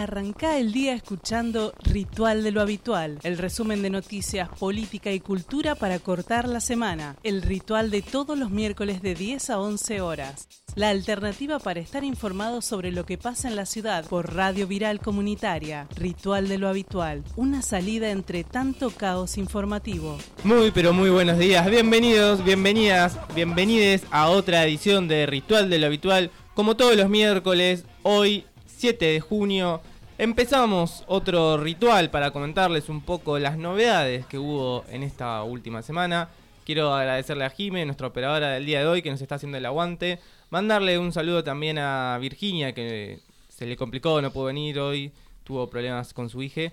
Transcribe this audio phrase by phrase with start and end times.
[0.00, 5.74] Arranca el día escuchando Ritual de lo Habitual, el resumen de noticias, política y cultura
[5.74, 7.16] para cortar la semana.
[7.22, 10.48] El ritual de todos los miércoles de 10 a 11 horas.
[10.74, 15.00] La alternativa para estar informado sobre lo que pasa en la ciudad por Radio Viral
[15.00, 15.86] Comunitaria.
[15.96, 20.16] Ritual de lo Habitual, una salida entre tanto caos informativo.
[20.44, 25.88] Muy pero muy buenos días, bienvenidos, bienvenidas, bienvenides a otra edición de Ritual de lo
[25.88, 26.30] Habitual.
[26.54, 28.46] Como todos los miércoles, hoy
[28.80, 29.82] 7 de junio.
[30.20, 36.28] Empezamos otro ritual para comentarles un poco las novedades que hubo en esta última semana.
[36.66, 39.64] Quiero agradecerle a Jime, nuestra operadora del día de hoy, que nos está haciendo el
[39.64, 40.18] aguante.
[40.50, 45.10] Mandarle un saludo también a Virginia, que se le complicó, no pudo venir hoy,
[45.42, 46.70] tuvo problemas con su hija.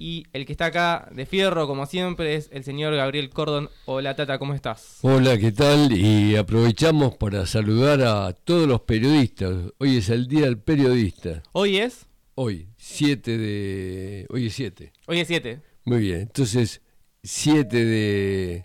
[0.00, 3.70] Y el que está acá de fierro, como siempre, es el señor Gabriel Cordon.
[3.84, 4.98] Hola Tata, ¿cómo estás?
[5.02, 5.92] Hola, ¿qué tal?
[5.92, 9.54] Y aprovechamos para saludar a todos los periodistas.
[9.78, 11.44] Hoy es el Día del Periodista.
[11.52, 12.08] ¿Hoy es?
[12.40, 14.26] Hoy, 7 de...
[14.30, 14.92] Hoy es 7.
[15.06, 15.60] Hoy es 7.
[15.84, 16.80] Muy bien, entonces
[17.22, 18.64] 7 de,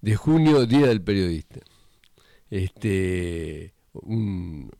[0.00, 1.60] de junio, Día del Periodista.
[2.50, 4.70] Este, un,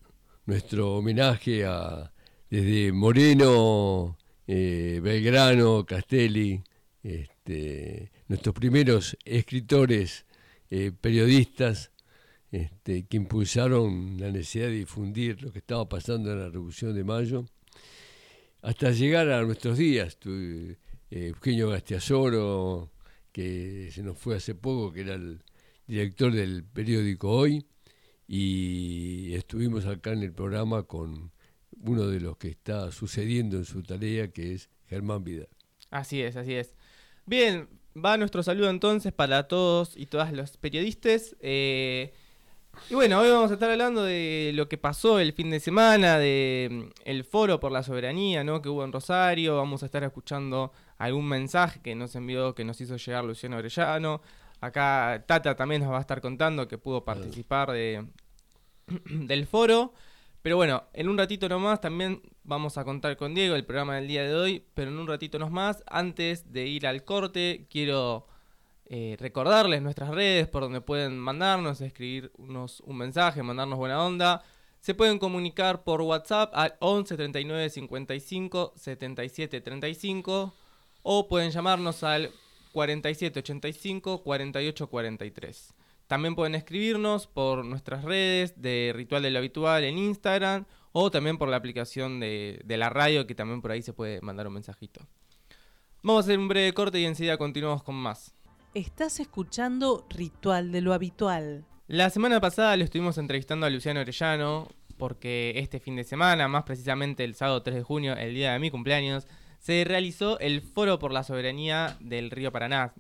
[0.47, 2.13] nuestro homenaje a
[2.51, 6.63] desde Moreno eh, Belgrano, Castelli,
[7.03, 10.25] este, nuestros primeros escritores,
[10.71, 11.93] eh, periodistas,
[12.51, 17.05] este, que impulsaron la necesidad de difundir lo que estaba pasando en la Revolución de
[17.05, 17.45] Mayo,
[18.63, 20.19] hasta llegar a nuestros días.
[20.27, 20.77] Eh,
[21.11, 22.91] Eugenio Gastiazoro,
[23.33, 25.43] que se nos fue hace poco, que era el
[25.87, 27.65] director del periódico Hoy,
[28.27, 31.33] y estuvimos acá en el programa con
[31.81, 35.49] uno de los que está sucediendo en su tarea, que es Germán Vidal.
[35.91, 36.75] Así es, así es.
[37.25, 41.37] Bien, va nuestro saludo entonces para todos y todas los periodistas.
[41.41, 42.13] Eh,
[42.91, 46.19] y bueno, hoy vamos a estar hablando de lo que pasó el fin de semana,
[46.19, 48.63] de mm, el foro por la soberanía, ¿no?
[48.63, 49.57] Que hubo en Rosario.
[49.57, 54.21] Vamos a estar escuchando algún mensaje que nos envió, que nos hizo llegar Luciano Orellano.
[54.61, 58.07] Acá Tata también nos va a estar contando que pudo participar de,
[59.07, 59.93] del foro.
[60.43, 64.09] Pero bueno, en un ratito nomás también vamos a contar con Diego el programa del
[64.09, 68.27] día de hoy, pero en un ratito más, antes de ir al corte, quiero
[68.89, 74.43] eh, recordarles nuestras redes por donde pueden mandarnos, escribirnos un mensaje, mandarnos buena onda.
[74.81, 80.55] Se pueden comunicar por WhatsApp al 11 39 55 77 35
[81.03, 82.31] o pueden llamarnos al
[82.73, 85.75] 47 85 48 43.
[86.07, 91.37] También pueden escribirnos por nuestras redes de Ritual de lo Habitual en Instagram o también
[91.37, 95.07] por la aplicación de, la radio que también por ahí se puede mandar un mensajito.
[96.03, 98.35] Vamos a hacer un breve corte y enseguida continuamos con más.
[98.75, 101.65] Estás escuchando Ritual de lo Habitual.
[101.87, 104.69] La semana pasada lo estuvimos entrevistando a Luciano Orellano
[104.99, 108.59] porque este fin de semana, más precisamente el sábado 3 de junio, el día de
[108.59, 109.27] mi cumpleaños,
[109.59, 112.93] se realizó el Foro por la Soberanía del Río Paraná.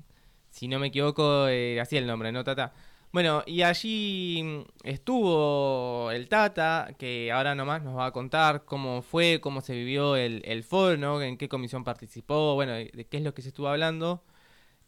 [0.49, 2.73] Si no me equivoco, eh, así el nombre, ¿no, Tata?
[3.13, 9.41] Bueno, y allí estuvo el Tata, que ahora nomás nos va a contar cómo fue,
[9.43, 13.35] cómo se vivió el, el foro, en qué comisión participó, bueno, de qué es lo
[13.35, 14.23] que se estuvo hablando.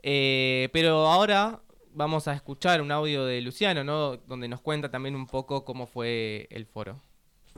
[0.03, 1.61] Eh, pero ahora
[1.93, 4.17] vamos a escuchar un audio de Luciano, ¿no?
[4.17, 7.01] Donde nos cuenta también un poco cómo fue el foro.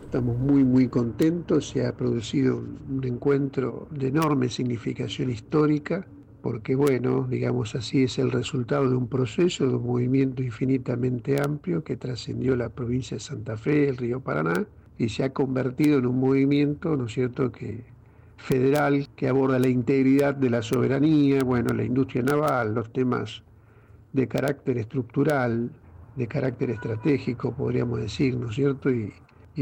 [0.01, 1.69] Estamos muy, muy contentos.
[1.69, 6.07] Se ha producido un encuentro de enorme significación histórica
[6.43, 11.85] porque bueno, digamos así, es el resultado de un proceso, de un movimiento infinitamente amplio
[11.85, 14.67] que trascendió la provincia de Santa Fe, el río Paraná,
[14.99, 17.85] y se ha convertido en un movimiento, ¿no es cierto?, que
[18.43, 23.43] federal que aborda la integridad de la soberanía, bueno, la industria naval, los temas
[24.13, 25.71] de carácter estructural,
[26.17, 28.91] de carácter estratégico, podríamos decir, ¿no es cierto?
[28.91, 29.13] Y,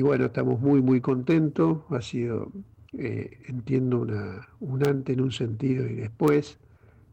[0.02, 2.50] bueno, estamos muy, muy contentos, ha sido,
[2.98, 6.58] eh, entiendo, una, un antes en un sentido y después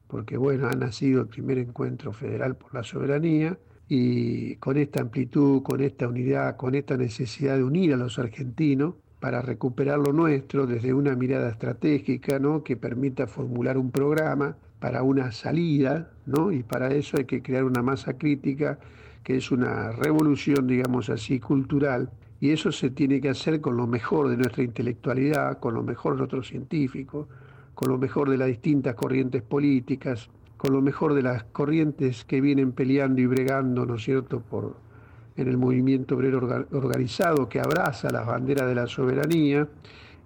[0.07, 5.61] porque bueno, ha nacido el primer encuentro federal por la soberanía y con esta amplitud,
[5.63, 10.67] con esta unidad, con esta necesidad de unir a los argentinos para recuperar lo nuestro
[10.67, 12.63] desde una mirada estratégica, ¿no?
[12.63, 16.51] que permita formular un programa para una salida, ¿no?
[16.51, 18.77] y para eso hay que crear una masa crítica
[19.23, 22.09] que es una revolución, digamos así, cultural,
[22.39, 26.13] y eso se tiene que hacer con lo mejor de nuestra intelectualidad, con lo mejor
[26.13, 27.27] de nuestros científicos,
[27.73, 32.39] con lo mejor de las distintas corrientes políticas, con lo mejor de las corrientes que
[32.39, 34.77] vienen peleando y bregando, ¿no es cierto?, por,
[35.37, 39.67] en el movimiento obrero organizado que abraza las banderas de la soberanía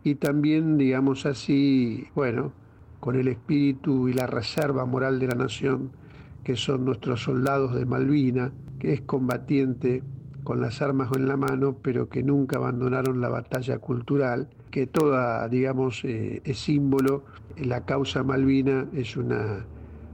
[0.04, 2.54] y también, digamos así, bueno,
[3.00, 5.92] con el espíritu y la reserva moral de la nación,
[6.44, 10.02] que son nuestros soldados de Malvina, que es combatiente
[10.44, 15.48] con las armas en la mano, pero que nunca abandonaron la batalla cultural que toda,
[15.50, 17.24] digamos, eh, es símbolo.
[17.58, 19.66] La causa Malvina es una,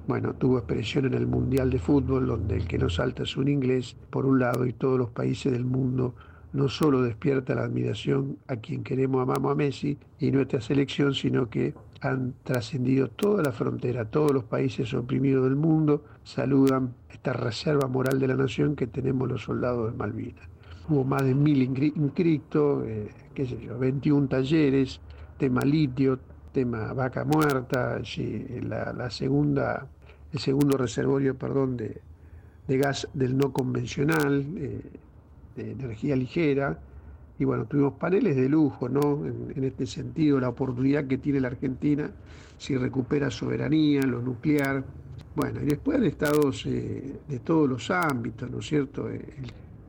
[0.08, 3.48] bueno, tuvo expresión en el Mundial de Fútbol, donde el que no salta es un
[3.48, 6.16] inglés, por un lado, y todos los países del mundo
[6.54, 11.50] no solo despierta la admiración a quien queremos, amamos a Messi y nuestra selección, sino
[11.50, 17.88] que han trascendido toda la frontera, todos los países oprimidos del mundo saludan esta reserva
[17.88, 20.48] moral de la nación que tenemos los soldados de Malvinas.
[20.90, 25.02] Hubo más de mil inscritos, eh, qué sé yo, 21 talleres,
[25.38, 26.18] tema litio,
[26.54, 28.00] tema vaca muerta,
[28.64, 29.88] la, segunda,
[30.34, 32.02] el segundo reservorio perdón, de,
[32.68, 34.82] gas del no convencional, eh,
[35.56, 36.80] de energía ligera,
[37.40, 39.24] y bueno, tuvimos paneles de lujo, ¿no?
[39.26, 42.10] En, este sentido, la oportunidad que tiene la Argentina
[42.58, 44.84] si recupera soberanía, lo nuclear.
[45.36, 49.08] Bueno, y después de estados eh, de todos los ámbitos, ¿no es cierto?
[49.08, 49.24] El,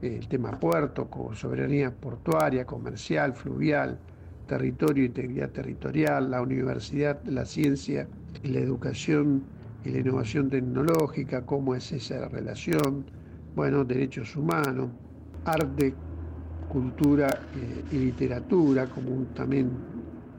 [0.03, 3.99] el, tema puerto, con soberanía portuaria, comercial, fluvial,
[4.47, 8.07] territorio, integridad territorial, la universidad, la ciencia
[8.43, 9.43] y la educación
[9.85, 13.05] la innovación tecnológica, cómo es esa relación,
[13.55, 14.91] bueno, derechos humanos,
[15.45, 15.95] arte,
[16.69, 19.71] cultura eh, y literatura, como también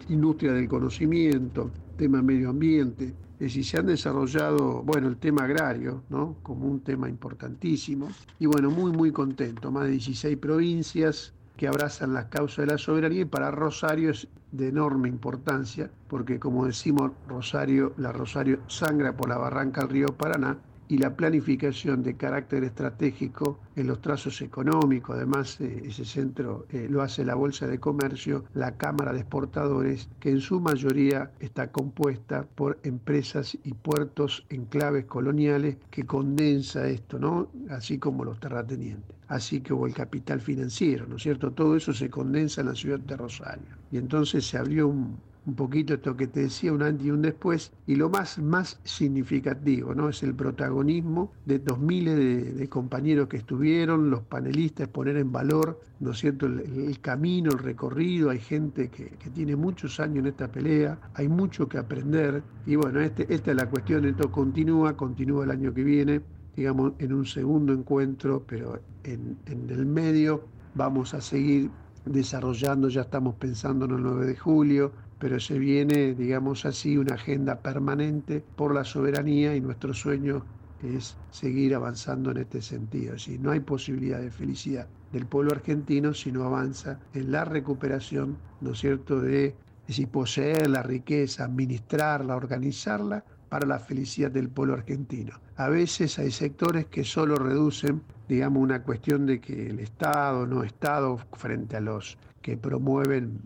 [0.10, 3.14] industria del conocimiento, tema medio ambiente.
[3.34, 6.36] Es decir, se han desarrollado, bueno, el tema agrario, ¿no?
[6.44, 8.10] Como un tema importantísimo.
[8.38, 9.72] Y bueno, muy, muy contento.
[9.72, 14.30] Más de 16 provincias que abrazan las causas de la soberanía y para Rosario es
[14.54, 20.08] de enorme importancia, porque como decimos, Rosario, la Rosario sangra por la barranca del río
[20.08, 20.58] Paraná
[20.90, 25.16] y la planificación de carácter estratégico en los trazos económicos.
[25.16, 30.10] Además, eh, ese centro eh, lo hace la Bolsa de Comercio, la Cámara de Exportadores,
[30.20, 36.88] que en su mayoría está compuesta por empresas y puertos en claves coloniales que condensa
[36.88, 37.50] esto, ¿no?
[37.70, 39.16] Así como los terratenientes.
[39.28, 41.52] Así que hubo el capital financiero, ¿no es cierto?
[41.52, 43.78] Todo eso se condensa en la ciudad de Rosario.
[43.92, 47.22] Y entonces se abrió un, un poquito esto que te decía, un antes y un
[47.22, 50.10] después, y lo más, más significativo, ¿no?
[50.10, 52.18] Es el protagonismo de dos miles
[52.56, 57.60] de, compañeros que estuvieron, los panelistas, poner en valor, ¿no es cierto?, el, camino, el
[57.60, 62.76] recorrido, hay gente que, tiene muchos años en esta pelea, hay mucho que aprender, y
[62.76, 66.22] bueno, este, esta es la cuestión, esto continúa, continúa el año que viene,
[66.56, 70.44] digamos, en un segundo encuentro, pero en, en el medio
[70.76, 71.72] vamos a seguir
[72.06, 77.16] desarrollando, ya estamos pensando en el 9 de julio, pero se viene, digamos así, una
[77.16, 80.46] agenda permanente por la soberanía y nuestro sueño
[80.82, 83.16] es seguir avanzando en este sentido.
[83.16, 88.38] Es no hay posibilidad de felicidad del pueblo argentino si no avanza en la recuperación,
[88.62, 89.56] ¿no es cierto?, de
[89.88, 95.40] decir, poseer la riqueza, administrarla, organizarla para la felicidad del pueblo argentino.
[95.58, 100.64] A veces hay sectores que solo reducen, digamos, una cuestión de que el Estado, no
[100.64, 103.42] Estado, frente a los que promueven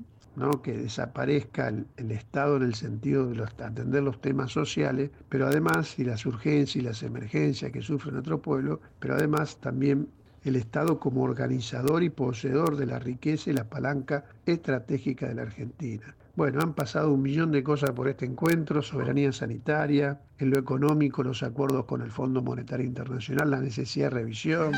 [0.61, 6.03] que desaparezca el, Estado en el sentido de atender los temas sociales, pero además, y
[6.03, 10.07] las urgencias y las emergencias que sufre nuestro pueblo, pero además también
[10.43, 15.43] el Estado como organizador y poseedor de la riqueza y la palanca estratégica de la
[15.43, 16.15] Argentina.
[16.35, 21.21] Bueno, han pasado un millón de cosas por este encuentro, soberanía sanitaria, en lo económico,
[21.21, 24.71] los acuerdos con el Fondo Monetario Internacional, la necesidad de revisión,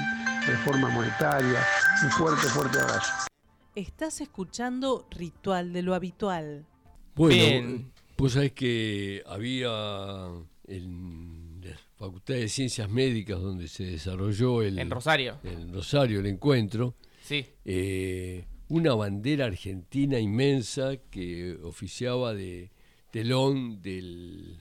[0.46, 1.60] reforma monetaria,
[2.04, 3.35] un fuerte, fuerte abrazo.
[3.76, 6.66] Estás escuchando Ritual de lo Habitual.
[7.14, 10.30] Bueno, pues sabés que había
[10.66, 14.80] en la Facultad de Ciencias Médicas donde se desarrolló el...
[14.80, 15.40] En Rosario.
[15.44, 16.96] En Rosario el encuentro.
[17.22, 17.46] Sí.
[17.66, 22.72] Eh, una bandera argentina inmensa que oficiaba de
[23.12, 24.58] telón del,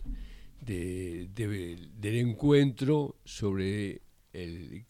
[0.61, 4.03] del encuentro sobre
[4.33, 4.85] el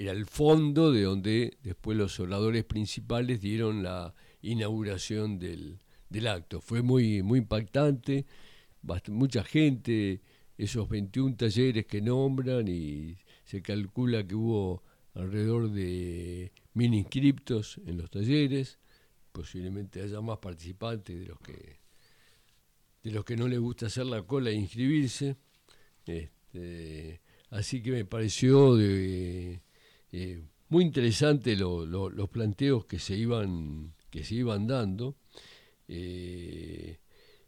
[0.00, 5.78] era el fondo de donde después los oradores principales dieron la inauguración del,
[6.26, 6.62] acto.
[6.62, 8.24] Fue muy, muy impactante,
[9.08, 10.22] mucha gente,
[10.56, 17.98] esos 21 talleres que nombran y se calcula que hubo alrededor de mil inscriptos en
[17.98, 18.78] los talleres,
[19.32, 21.78] posiblemente haya más participantes de los que
[23.02, 25.36] de los que no les gusta hacer la cola e inscribirse.
[26.06, 29.60] Este, así que me pareció de,
[30.12, 35.16] eh, muy interesante los planteos que se iban, que se iban dando.
[35.88, 36.98] Eh,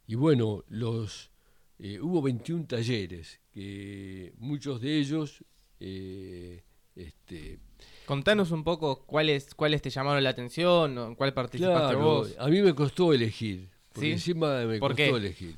[0.07, 1.31] y bueno, los,
[1.79, 5.43] eh, hubo 21 talleres, que muchos de ellos...
[5.79, 7.59] este,
[8.05, 12.35] Contanos un poco cuáles, cuáles te llamaron la atención, o cuál participaste vos.
[12.37, 15.55] A mí me costó elegir, porque encima me costó elegir.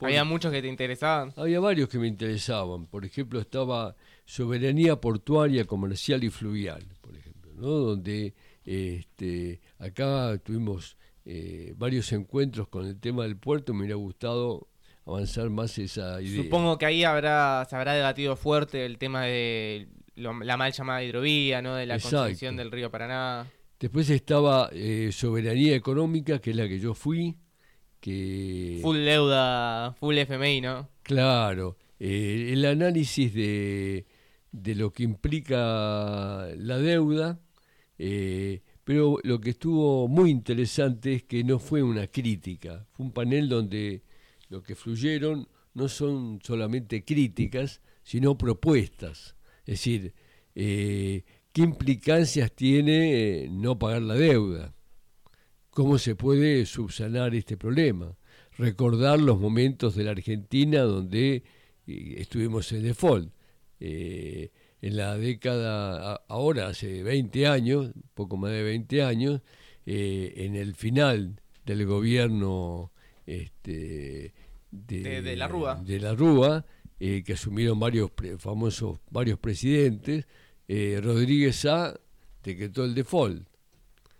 [0.00, 1.32] ¿Había muchos que te interesaban?
[1.36, 2.86] Había varios que me interesaban.
[2.86, 3.94] Por ejemplo, estaba
[4.26, 7.68] soberanía portuaria, comercial y fluvial, por ejemplo, ¿no?
[7.68, 14.68] donde este, acá tuvimos eh, varios encuentros con el tema del puerto, me hubiera gustado
[15.06, 16.42] avanzar más esa idea.
[16.42, 21.62] Supongo que ahí habrá, se habrá debatido fuerte el tema de la mal llamada hidrovía,
[21.62, 21.76] ¿no?
[21.76, 23.46] de la construcción del río Paraná.
[23.78, 27.36] Después estaba eh, soberanía económica, que es la que yo fui.
[28.00, 28.78] Que...
[28.82, 30.88] Full deuda, full FMI, ¿no?
[31.02, 31.76] Claro.
[31.98, 34.06] Eh, el análisis de,
[34.56, 37.40] de, lo que implica la deuda,
[37.98, 43.12] eh, pero lo que estuvo muy interesante es que no fue una crítica, fue un
[43.12, 44.02] panel donde
[44.48, 49.36] lo que fluyeron no son solamente críticas, sino propuestas.
[49.66, 50.14] Es decir,
[50.54, 54.74] eh, ¿qué implicancias tiene eh, no pagar la deuda?
[55.70, 58.16] ¿Cómo se puede subsanar este problema?
[58.56, 61.42] Recordar los momentos de la Argentina donde
[61.86, 63.35] estuvimos en default.
[63.78, 69.42] En la década, ahora hace 20 años, poco más de 20 años,
[69.84, 72.92] en el final del gobierno
[73.26, 74.32] este,
[74.70, 76.64] de, la Rúa, de la Rúa
[76.98, 80.26] eh, que asumieron varios famosos varios presidentes,
[80.66, 81.98] eh, Rodríguez A
[82.42, 83.46] decretó el default.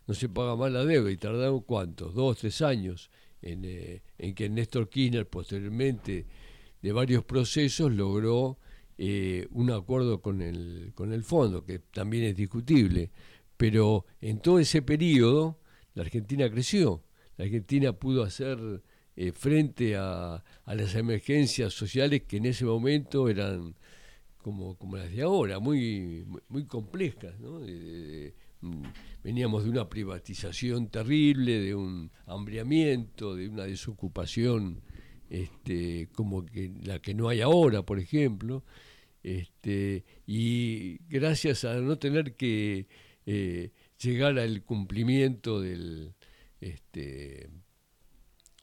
[0.06, 3.10] No se paga más la deuda y tardaron cuántos, dos, tres años
[3.42, 6.26] en, eh, en que Néstor Kirchner posteriormente
[6.82, 8.58] de varios procesos logró
[8.98, 13.10] un acuerdo con el, con el fondo, que también es discutible.
[13.56, 15.58] Pero en todo ese periodo
[15.94, 17.02] la Argentina creció.
[17.36, 18.82] La Argentina pudo hacer
[19.16, 23.74] eh, frente a, las emergencias sociales que en ese momento eran
[24.36, 27.34] como, como las de ahora, muy, muy complejas.
[28.60, 28.82] Mm,
[29.24, 34.82] veníamos de una privatización terrible, de un hambriamiento, de una desocupación
[35.30, 38.64] este, como que la que no hay ahora, por ejemplo.
[39.26, 42.86] Este, y gracias a no tener que
[43.26, 46.14] eh, llegar al cumplimiento del
[46.60, 47.50] este,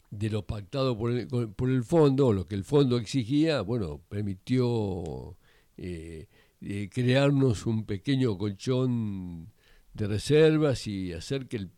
[0.10, 5.36] de lo pactado por el, por el fondo, lo que el fondo exigía, bueno, permitió
[5.76, 6.28] eh,
[6.62, 9.52] eh, crearnos un pequeño colchón
[9.94, 11.72] de reservas y hacer que el,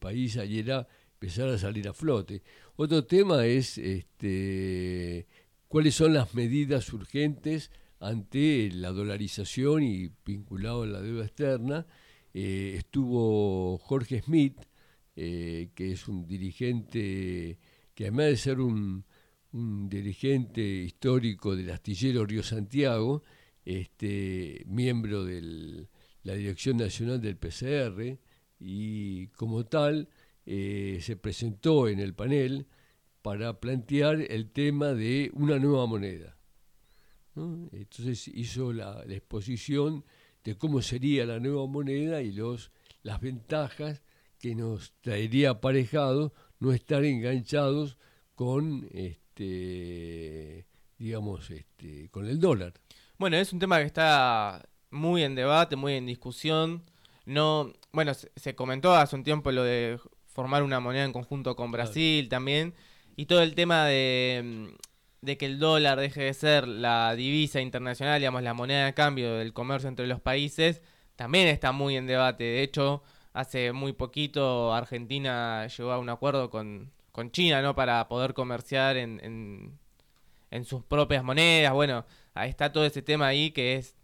[0.00, 2.42] país ayer empezara a salir a flote.
[2.74, 5.28] Otro tema es este,
[5.68, 11.86] cuáles son las medidas urgentes ante la dolarización y vinculado a la deuda externa.
[12.34, 14.58] Eh, estuvo Jorge Smith,
[15.14, 17.58] que es un dirigente
[17.96, 19.04] que además de ser un,
[19.88, 23.22] dirigente histórico del astillero Río Santiago,
[23.64, 25.88] este, miembro de
[26.22, 28.18] la Dirección Nacional del PCR,
[28.60, 30.10] y como tal
[30.44, 32.66] eh, se presentó en el panel
[33.22, 36.35] para plantear el tema de una nueva moneda.
[37.36, 40.04] Entonces hizo la, exposición
[40.44, 42.70] de cómo sería la nueva moneda y los,
[43.02, 44.02] las ventajas
[44.38, 47.98] que nos traería aparejado no estar enganchados
[48.34, 50.66] con este
[50.98, 52.72] digamos este con el dólar.
[53.18, 56.82] Bueno, es un tema que está muy en debate, muy en discusión.
[57.24, 61.72] No, bueno, se, comentó hace un tiempo lo de formar una moneda en conjunto con
[61.72, 62.74] Brasil también
[63.16, 64.76] y todo el tema de,
[65.22, 69.34] de que el dólar deje de ser la divisa internacional, digamos, la moneda de cambio
[69.34, 70.82] del comercio entre los países,
[71.16, 72.44] también está muy en debate.
[72.44, 73.02] De hecho,
[73.36, 76.90] Hace muy poquito Argentina llegó a un acuerdo con,
[77.32, 77.74] China, ¿no?
[77.74, 79.78] Para poder comerciar en,
[80.50, 81.74] en, sus propias monedas.
[81.74, 83.94] Bueno, ahí está todo ese tema ahí que es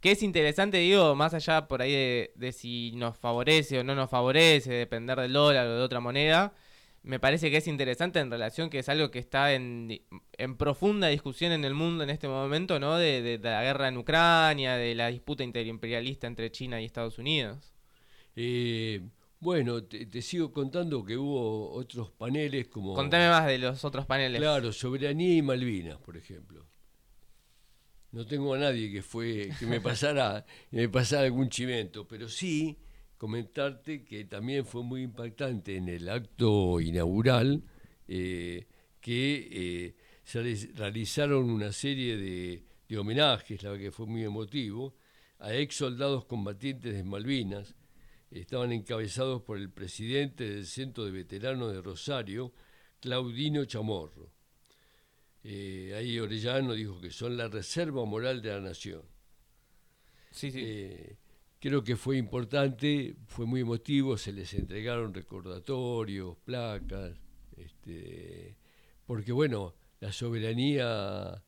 [0.00, 3.96] que es interesante, digo, más allá por ahí de, de, si nos favorece o no
[3.96, 6.52] nos favorece, depender del dólar o de otra moneda,
[7.02, 10.02] me parece que es interesante en relación que es algo que está en,
[10.36, 12.96] en profunda discusión en el mundo en este momento, ¿no?
[12.96, 17.72] De, de, la guerra en Ucrania, de la disputa interimperialista entre China y Estados Unidos.
[18.36, 19.00] Eh,
[19.40, 22.94] bueno, te, sigo contando que hubo otros paneles como...
[22.94, 24.38] Contame más de los otros paneles.
[24.38, 26.66] Claro, soberanía y Malvinas, por ejemplo.
[28.12, 32.76] No tengo a nadie que fue que me pasara, me pasara algún chimento, pero sí
[33.20, 37.62] comentarte que también fue muy impactante en el acto inaugural
[38.08, 38.66] eh,
[38.98, 40.42] que eh, se
[40.74, 44.94] realizaron una serie de, de homenajes, la que fue muy emotivo,
[45.38, 47.74] a ex soldados combatientes de Malvinas,
[48.30, 52.54] estaban encabezados por el presidente del Centro de Veteranos de Rosario,
[53.00, 54.32] Claudino Chamorro.
[55.44, 59.02] Eh, ahí Orellano dijo que son la reserva moral de la nación.
[60.30, 60.58] Sí, sí.
[60.62, 61.16] Eh,
[61.60, 67.16] creo que fue importante, fue muy emotivo, se les entregaron recordatorios, placas,
[67.56, 68.56] este,
[69.06, 71.42] porque bueno, la soberanía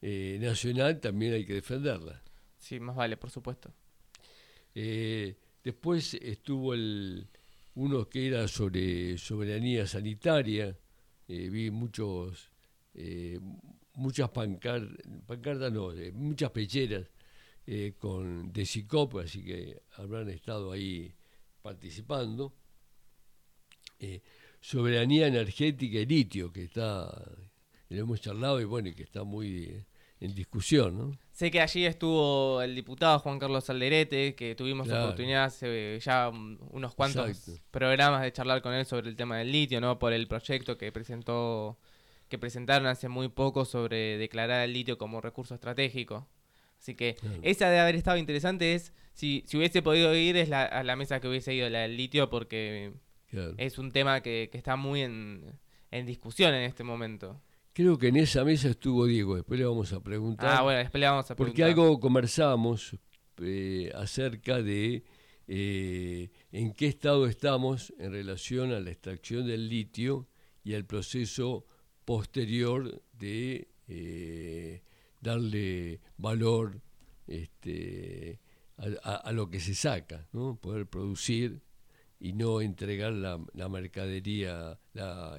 [0.00, 2.22] eh, nacional también hay que defenderla.
[2.58, 3.74] Sí, más vale, por supuesto.
[5.66, 7.28] Después estuvo el,
[7.76, 10.76] uno que era sobre soberanía sanitaria,
[11.28, 12.50] eh, vi muchos,
[12.94, 13.38] eh,
[13.94, 17.06] muchas pancartas no, muchas pecheras
[17.66, 21.14] eh, con de CICOP, así que habrán estado ahí
[21.62, 22.52] participando.
[24.60, 27.06] soberanía energética y litio, que está,
[27.88, 29.84] lo hemos charlado y bueno, que está muy
[30.20, 31.18] en discusión, ¿no?
[31.32, 36.30] Sé que allí estuvo el diputado Juan Carlos Alderete, que tuvimos la oportunidad hace ya
[36.30, 39.98] unos cuantos programas de charlar con él sobre el tema del litio, ¿no?
[39.98, 41.78] Por el proyecto que presentó,
[42.28, 46.26] que presentaron hace muy poco sobre declarar el litio como recurso estratégico.
[46.80, 50.64] Así que esa de haber estado interesante es, si, si hubiese podido ir, es la,
[50.64, 52.92] a la mesa que hubiese ido la del litio, porque
[53.56, 55.58] es un tema que, que está muy en,
[55.90, 57.40] en discusión en este momento.
[57.72, 60.48] Creo que en esa mesa estuvo Diego, después le vamos a preguntar.
[60.48, 61.52] Ah, bueno, después le vamos a preguntar.
[61.52, 62.96] Porque algo conversamos
[63.42, 65.04] eh, acerca de
[65.46, 70.26] eh, en qué estado estamos en relación a la extracción del litio
[70.64, 71.66] y al proceso
[72.06, 74.82] posterior de eh,
[75.26, 76.80] darle valor
[77.26, 78.38] este,
[78.76, 80.56] a, lo que se saca, ¿no?
[80.56, 81.60] poder producir
[82.20, 84.78] y no entregar la, mercadería,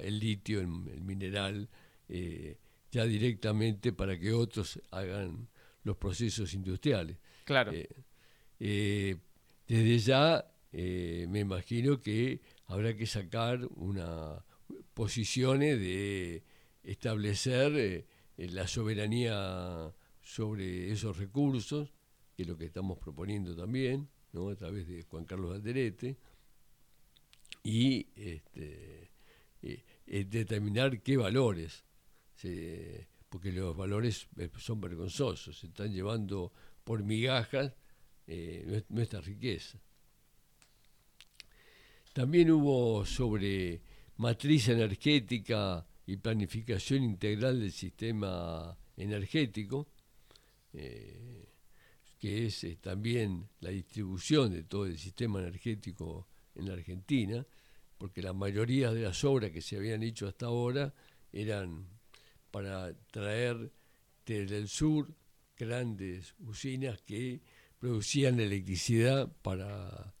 [0.02, 1.68] el litio, el mineral,
[2.08, 2.58] eh,
[2.90, 5.48] ya directamente para que otros hagan
[5.84, 7.16] los procesos industriales.
[7.44, 7.72] Claro.
[7.72, 7.88] Eh,
[8.60, 9.16] eh,
[9.66, 14.44] desde ya me imagino que habrá que sacar una
[14.92, 16.42] posiciones de
[16.82, 18.04] establecer
[18.38, 19.92] la soberanía
[20.22, 21.92] sobre esos recursos,
[22.36, 26.16] que es lo que estamos proponiendo también, a través de Juan Carlos Alderete,
[27.64, 29.10] y este,
[30.06, 31.84] determinar qué valores
[33.28, 36.52] porque los valores eh, son vergonzosos, se están llevando
[36.84, 37.72] por migajas
[38.26, 39.78] eh, nuestra riqueza.
[42.12, 43.82] También hubo sobre
[44.16, 49.88] matriz energética y planificación integral del sistema energético,
[50.72, 51.44] eh,
[52.18, 57.46] que es también la distribución de todo el sistema energético en la Argentina,
[57.98, 60.94] porque la mayoría de las obras que se habían hecho hasta ahora
[61.30, 61.86] eran
[62.50, 63.70] para traer
[64.24, 65.14] desde el sur
[65.58, 67.42] grandes usinas que
[67.78, 70.14] producían electricidad para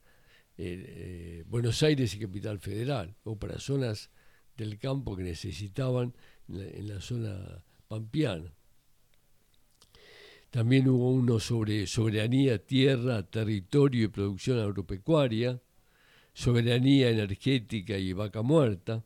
[0.58, 4.10] eh, eh, Buenos Aires y Capital Federal, o para zonas
[4.58, 6.12] del campo que necesitaban
[6.48, 8.52] en la, zona pampiana.
[10.50, 15.60] También hubo uno sobre soberanía, tierra, territorio y producción agropecuaria,
[16.34, 19.04] soberanía energética y vaca muerta.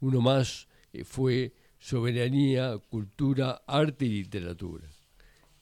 [0.00, 4.86] Uno más eh, fue soberanía, cultura, arte y literatura.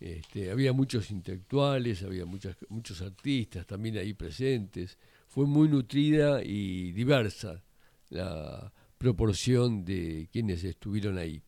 [0.00, 4.98] Este, había muchos intelectuales, había muchos artistas también ahí presentes.
[5.28, 7.62] Fue muy nutrida y diversa
[8.12, 11.42] la proporción de quienes estuvieron ahí.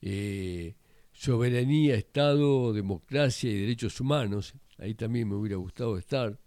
[0.00, 0.74] Eh,
[1.12, 6.38] soberanía, Estado, democracia y derechos humanos, ahí también me hubiera gustado estar.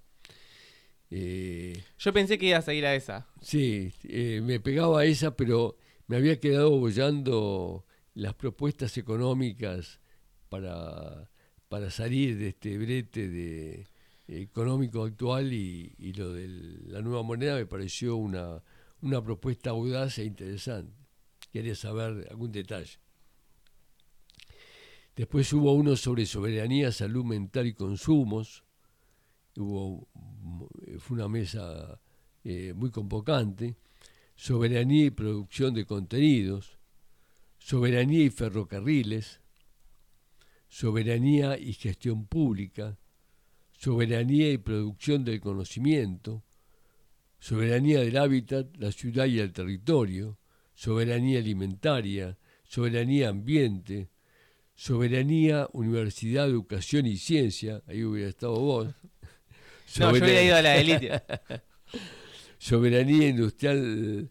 [1.09, 3.27] Eh, Yo pensé que ibas a ir a esa.
[3.41, 9.99] Sí, eh, me pegaba a esa, pero me había quedado bollando las propuestas económicas
[10.49, 11.29] para,
[11.69, 13.87] para salir de este brete de,
[14.27, 16.47] económico actual y, lo de
[16.87, 18.63] la nueva moneda me pareció una,
[19.03, 20.91] una propuesta audaz e interesante.
[21.51, 22.97] Quería saber algún detalle.
[25.15, 28.63] Después hubo uno sobre soberanía, salud mental y consumos.
[29.55, 30.07] Hubo,
[30.97, 32.01] fue una mesa
[32.43, 33.77] eh, muy convocante
[34.35, 36.77] soberanía y producción de contenidos,
[37.59, 39.41] soberanía y ferrocarriles,
[40.69, 42.97] soberanía y gestión pública,
[43.71, 46.43] soberanía y producción del conocimiento,
[47.43, 50.39] soberanía del hábitat, la ciudad y el territorio,
[50.73, 54.07] soberanía alimentaria, soberanía ambiente,
[54.75, 58.87] soberanía, universidad, educación y ciencia, ahí hubiera estado vos.
[59.99, 61.21] no, yo hubiera ido a la élite.
[62.59, 64.29] soberanía industrial,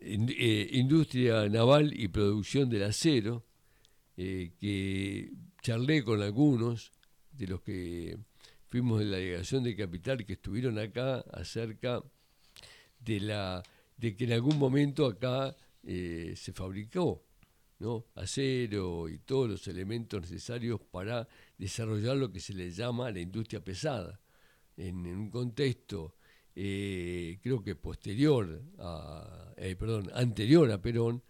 [0.00, 3.44] eh, industria naval y producción del acero,
[4.16, 6.92] eh, que charlé con algunos
[7.30, 8.16] de los que
[8.68, 12.02] fuimos de la delegación de capital que estuvieron acá acerca
[13.04, 13.62] de la
[13.96, 17.24] de que en algún momento acá eh, se fabricó
[17.78, 18.06] ¿no?
[18.14, 23.62] acero y todos los elementos necesarios para desarrollar lo que se le llama la industria
[23.62, 24.20] pesada
[24.76, 26.16] en un contexto
[26.56, 31.22] eh, creo que posterior a, eh, perdón, anterior a Perón,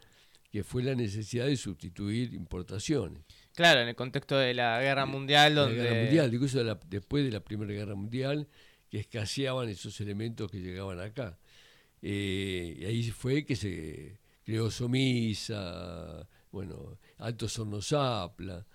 [0.50, 3.22] que fue la necesidad de sustituir importaciones.
[3.54, 5.78] Claro, en el contexto de la Guerra Mundial, donde...
[5.78, 8.46] La Guerra Mundial, después de la Primera Guerra Mundial,
[8.90, 11.38] que escaseaban esos elementos que llegaban acá.
[12.07, 18.67] Eh, y ahí fue que se creó Somisa, bueno, Alto Sornosapla,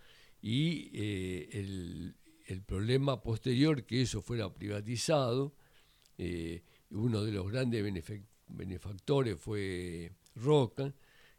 [0.42, 2.15] y eh, el,
[2.48, 5.54] el, problema posterior que eso fuera privatizado,
[6.18, 7.86] eh, uno de los grandes
[8.48, 10.92] benefactores fue Roca,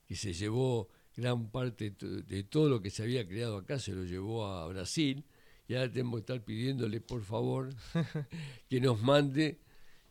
[0.06, 4.04] que se llevó gran parte de todo lo que se había creado acá, se lo
[4.04, 5.24] llevó a Brasil,
[5.66, 7.74] y ahora tenemos que estar pidiéndole por favor
[8.68, 9.58] que nos mande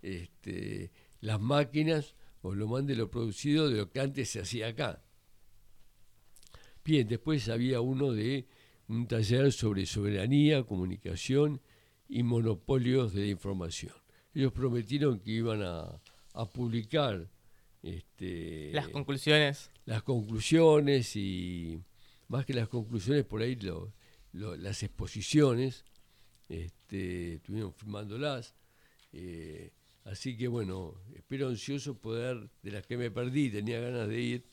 [0.02, 5.04] este, las máquinas o lo mande lo producido de lo que antes se hacía acá.
[6.84, 8.48] Bien, después había uno de
[8.88, 11.62] un taller sobre soberanía, comunicación
[12.08, 13.94] y monopolios de información.
[14.34, 16.02] Ellos prometieron que iban a,
[16.54, 17.30] publicar
[17.84, 19.72] este, las conclusiones.
[19.86, 21.80] Las conclusiones y
[22.28, 23.58] más que las conclusiones, por ahí
[24.32, 25.84] las exposiciones,
[26.48, 28.56] este, estuvieron firmándolas.
[29.12, 29.72] Eh,
[30.12, 34.46] Así que bueno, espero ansioso poder, de las que me perdí, tenía ganas de ir,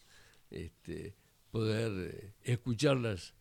[0.51, 1.15] este,
[1.51, 3.35] poder eh, escucharlas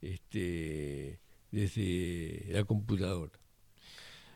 [0.00, 1.20] este,
[1.52, 3.38] desde la computadora.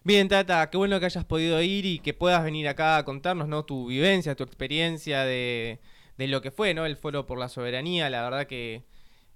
[0.04, 3.48] Bien, Tata, qué bueno que hayas podido ir y que puedas venir acá a contarnos
[3.48, 3.64] ¿no?
[3.64, 5.80] tu vivencia, tu experiencia de,
[6.16, 6.86] lo que fue ¿no?
[6.86, 8.08] el Foro por la Soberanía.
[8.08, 8.84] La verdad que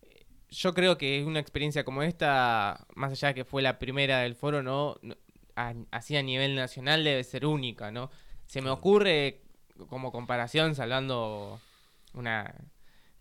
[0.02, 4.20] eh, yo creo que una experiencia como esta, más allá de que fue la primera
[4.20, 4.96] del foro, no,
[5.90, 8.10] así a nivel nacional debe ser única, ¿no?
[8.46, 9.42] Se me ocurre
[9.88, 11.60] como comparación, salvando
[12.14, 12.54] una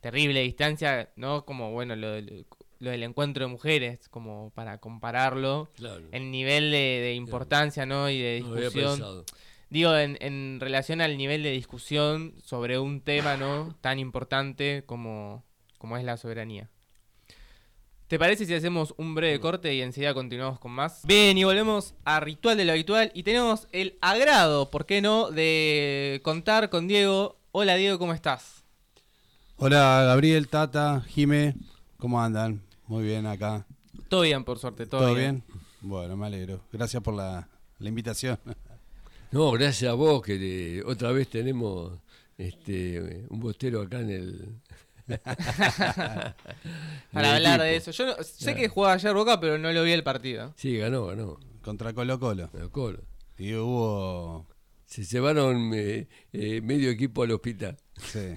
[0.02, 1.46] terrible distancia, ¿no?
[1.46, 2.46] Como, bueno, lo del,
[2.80, 5.70] lo del encuentro de mujeres, como para compararlo,
[6.12, 8.10] el nivel de, importancia, ¿no?
[8.10, 9.26] Y de discusión.
[9.70, 13.76] Digo, en, en relación al nivel de discusión sobre un tema, ¿no?
[13.82, 15.44] Tan importante como,
[15.78, 16.70] como es la soberanía.
[18.10, 21.02] ¿Te parece si hacemos un breve corte y enseguida continuamos con más?
[21.06, 25.30] Bien, y volvemos a Ritual de lo Habitual y tenemos el agrado, ¿por qué no?,
[25.30, 27.38] de contar con Diego.
[27.52, 28.64] Hola Diego, ¿cómo estás?
[29.58, 31.54] Hola Gabriel, Tata, Jime,
[31.98, 32.64] ¿cómo andan?
[32.88, 33.68] Muy bien acá.
[34.08, 35.44] Todo bien, por suerte, todo, ¿Todo bien.
[35.82, 36.62] Bueno, me alegro.
[36.74, 37.48] Gracias por la,
[37.80, 38.40] invitación.
[39.32, 41.92] No, gracias a vos que otra vez tenemos
[42.40, 44.56] este un bostero acá en el
[47.14, 47.92] Para hablar de eso.
[47.92, 50.54] Yo sé que jugaba ayer Boca, pero no lo vi el partido.
[50.56, 51.40] Sí, ganó, ganó.
[51.62, 52.50] Contra Colo Colo.
[52.72, 53.02] Colo.
[53.38, 54.48] Y hubo...
[54.86, 57.78] Se llevaron eh, eh, medio equipo al hospital.
[57.98, 58.36] Sí.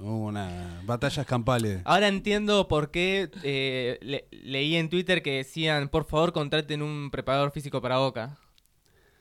[0.00, 1.82] Hubo una batallas campales.
[1.84, 7.50] Ahora entiendo por qué eh, leí en Twitter que decían, por favor, contraten un preparador
[7.50, 8.38] físico para Boca.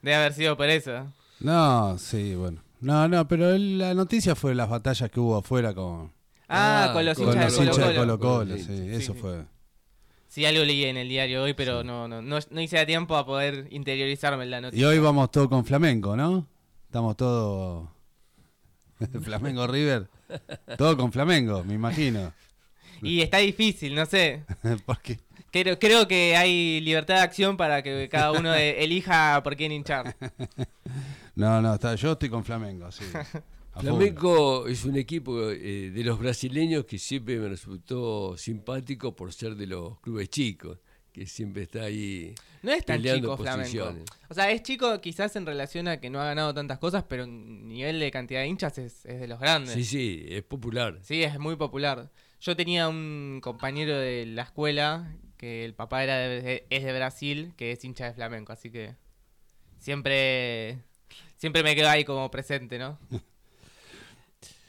[0.01, 1.11] Debe haber sido por eso.
[1.41, 2.63] No, sí, bueno.
[2.79, 6.13] No, no, pero la noticia fue las batallas que hubo afuera con,
[6.49, 8.57] Ah, con los hinchas de Colo Colo.
[8.57, 9.45] sí, eso fue.
[10.27, 13.25] Sí, algo leí en el diario hoy, pero no, no, no, hice a tiempo a
[13.25, 14.81] poder interiorizarme en la noticia.
[14.81, 16.47] Y hoy vamos todo con Flamengo, ¿no?
[16.85, 17.89] Estamos todos...
[19.23, 20.09] Flamengo River.
[20.77, 22.33] Todo con Flamengo, me imagino.
[23.01, 24.43] Y está difícil, no sé.
[24.85, 25.19] ¿Por qué?
[25.51, 30.15] Creo, creo que hay libertad de acción para que cada uno elija por quién hinchar.
[31.35, 33.05] No, no, está, yo estoy con Flamengo, sí.
[33.79, 39.55] Flamengo es un equipo eh, de los brasileños que siempre me resultó simpático por ser
[39.55, 40.79] de los clubes chicos,
[41.11, 42.33] que siempre está ahí.
[42.61, 43.95] No es tan chico Flamengo.
[44.29, 47.23] O sea, es chico quizás en relación a que no ha ganado tantas cosas, pero
[47.23, 49.73] en nivel de cantidad de hinchas es, de los grandes.
[49.73, 50.99] Sí, sí, es popular.
[51.01, 52.11] Sí, es muy popular.
[52.39, 57.71] Yo tenía un compañero de la escuela que el papá era es de Brasil, que
[57.71, 58.95] es hincha de Flamengo, así que
[59.77, 60.79] siempre
[61.37, 62.99] siempre me quedo ahí como presente, ¿no?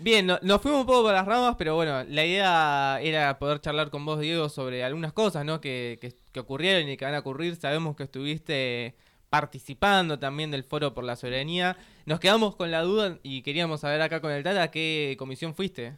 [0.00, 3.90] Bien, nos fuimos un poco por las ramas, pero bueno, la idea era poder charlar
[3.90, 5.61] con vos, Diego, sobre algunas cosas ¿no?
[5.61, 5.98] que,
[6.32, 7.56] que, ocurrieron y que van a ocurrir.
[7.56, 8.94] Sabemos que estuviste
[9.28, 11.76] participando también del Foro por la Soberanía.
[12.06, 15.94] Nos quedamos con la duda y queríamos saber acá con el Tata qué comisión fuiste.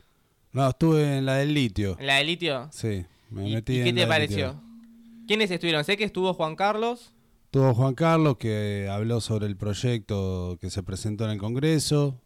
[0.52, 1.96] No, estuve en la del litio.
[2.00, 2.68] ¿En la del litio?
[2.72, 4.60] Sí, me metí ¿Y qué te pareció?
[5.28, 5.84] ¿Quiénes estuvieron?
[5.84, 7.12] Sé que estuvo Juan Carlos.
[7.44, 12.18] Estuvo Juan Carlos que habló sobre el proyecto que se presentó en el Congreso.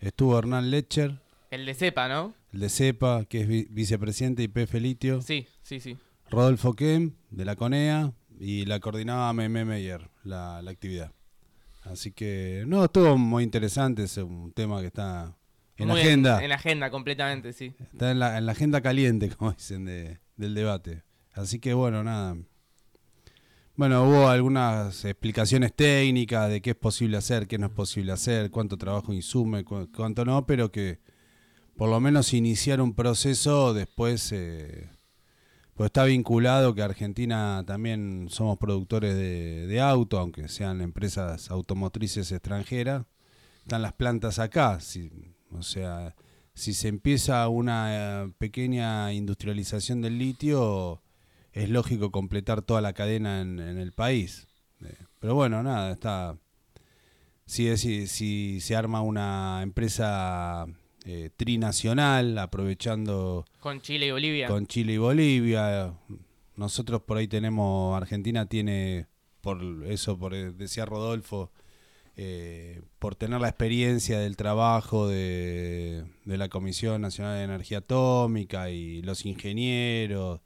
[0.00, 1.20] Estuvo Hernán Lecher.
[1.50, 2.34] El de CEPA, ¿no?
[2.52, 5.20] El de CEPA, que es vicepresidente IP Felitio.
[5.20, 5.98] Sí, sí, sí.
[6.30, 11.12] Rodolfo Kem, de la CONEA, y la coordinaba Meme Meyer, la, actividad.
[11.82, 15.36] Así que, no, estuvo muy interesante, es un tema que está
[15.76, 16.42] en la agenda.
[16.42, 17.74] En, la agenda, completamente, sí.
[17.92, 21.02] Está en la, en la agenda caliente, como dicen, de, del debate.
[21.32, 22.36] Así que, bueno, nada,
[23.80, 28.50] bueno, hubo algunas explicaciones técnicas de qué es posible hacer, qué no es posible hacer,
[28.50, 30.98] cuánto trabajo insume, cuánto no, pero que
[31.78, 34.90] por lo menos iniciar un proceso después, eh,
[35.72, 42.30] pues está vinculado que Argentina también somos productores de, de auto, aunque sean empresas automotrices
[42.32, 43.06] extranjeras,
[43.62, 44.78] están las plantas acá.
[44.80, 45.10] Si,
[45.52, 46.14] o sea,
[46.52, 51.00] si se empieza una eh, pequeña industrialización del litio,
[51.52, 54.46] es lógico completar toda la cadena en, en el país.
[54.84, 56.36] Eh, pero bueno, nada, está.
[57.46, 60.66] Si, si, si se arma una empresa
[61.04, 64.46] eh, trinacional, aprovechando Con Chile y Bolivia.
[64.46, 65.94] con Chile y Bolivia.
[66.56, 69.06] Nosotros por ahí tenemos, Argentina tiene,
[69.40, 71.50] por eso por decía Rodolfo,
[72.16, 78.70] eh, por tener la experiencia del trabajo de, de la Comisión Nacional de Energía Atómica
[78.70, 80.40] y los ingenieros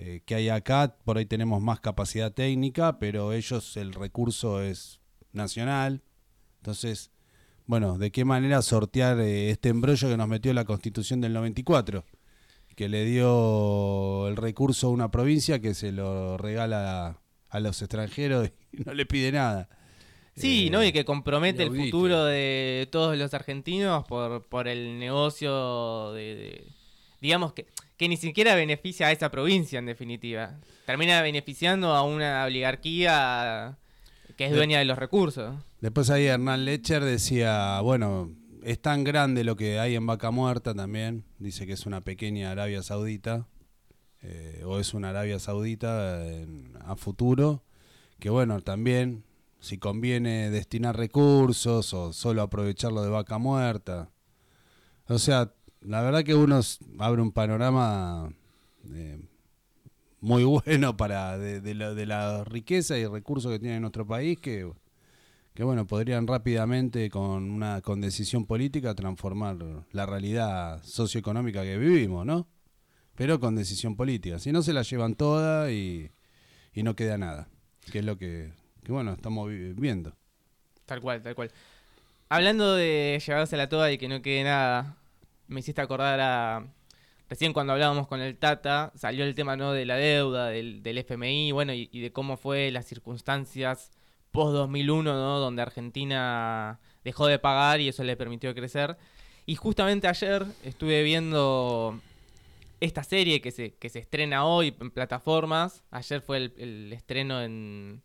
[0.00, 5.00] eh, que hay acá, por ahí tenemos más capacidad técnica, pero ellos el recurso es
[5.32, 6.02] nacional.
[6.60, 7.10] Entonces,
[7.66, 12.04] bueno, ¿de qué manera sortear eh, este embrollo que nos metió la Constitución del 94?
[12.76, 17.82] Que le dio el recurso a una provincia que se lo regala a, a los
[17.82, 19.68] extranjeros y no le pide nada.
[20.36, 20.84] Sí, Eh, ¿no?
[20.84, 26.68] Y que compromete el futuro de todos los argentinos por, por el negocio de, de-
[27.20, 27.66] digamos que,
[27.98, 30.58] que ni siquiera beneficia a esa provincia en definitiva.
[30.86, 33.76] Termina beneficiando a una oligarquía
[34.36, 35.56] que es dueña de los recursos.
[35.80, 38.32] Después ahí Hernán Lecher decía, bueno,
[38.62, 42.50] es tan grande lo que hay en Vaca Muerta también, dice que es una pequeña
[42.52, 43.46] Arabia Saudita,
[44.22, 47.64] eh, o es una Arabia Saudita en- a futuro,
[48.20, 49.24] que bueno, también
[49.60, 54.10] si conviene destinar recursos o solo aprovecharlo de Vaca Muerta.
[55.08, 56.60] O sea, la verdad que uno
[56.98, 58.32] abre un panorama
[58.92, 59.20] eh,
[60.20, 64.38] muy bueno para de, de la, de la riqueza y recursos que tiene nuestro país
[64.38, 64.70] que
[65.54, 69.56] que bueno, podrían rápidamente con una con decisión política transformar
[69.92, 72.46] la realidad socioeconómica que vivimos, ¿no?
[73.16, 74.38] Pero con decisión política.
[74.38, 76.10] Si no se la llevan toda y,
[76.74, 77.48] y no queda nada,
[77.92, 78.52] que es lo que,
[78.84, 80.16] que bueno, estamos vi- viendo.
[80.86, 81.50] Tal cual, tal cual.
[82.28, 84.96] Hablando de llevársela toda y que no quede nada,
[85.48, 86.66] me hiciste acordar a...
[87.28, 89.72] Recién cuando hablábamos con el Tata, salió el tema ¿no?
[89.72, 93.90] de la deuda, del, FMI, bueno, y, y de cómo fue las circunstancias
[94.30, 95.38] post-2001, ¿no?
[95.38, 98.96] Donde Argentina dejó de pagar y eso le permitió crecer.
[99.44, 102.00] Y justamente ayer estuve viendo
[102.80, 105.82] esta serie que se, que se estrena hoy en plataformas.
[105.90, 108.02] Ayer fue el, el estreno en,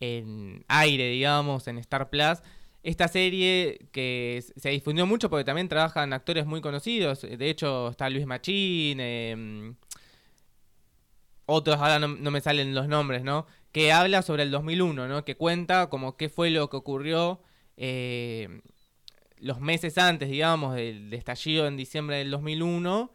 [0.00, 2.38] en aire, digamos, en Star Plus.
[2.82, 7.22] Esta serie que se difundió mucho porque también trabajan actores muy conocidos.
[7.22, 9.76] De hecho, está Luis Machín, em,
[11.46, 13.46] otros, ahora no, me salen los nombres, ¿no?
[13.72, 15.24] Que habla sobre el 2001, ¿no?
[15.24, 17.40] Que cuenta como qué fue lo que ocurrió
[17.76, 18.62] eh,
[19.38, 23.12] los meses antes, digamos, del, del estallido en diciembre del 2001.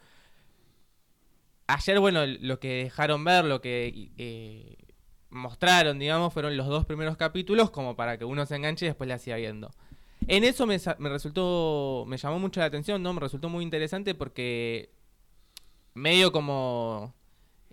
[1.67, 4.75] Ayer, bueno, lo que dejaron ver, lo que eh,
[5.29, 9.07] mostraron, digamos, fueron los dos primeros capítulos como para que uno se enganche y después
[9.07, 9.71] la siga viendo.
[10.27, 10.77] En eso me,
[11.09, 13.13] resultó, me llamó mucho la atención, ¿no?
[13.13, 14.89] Me resultó muy interesante porque
[15.93, 17.13] medio como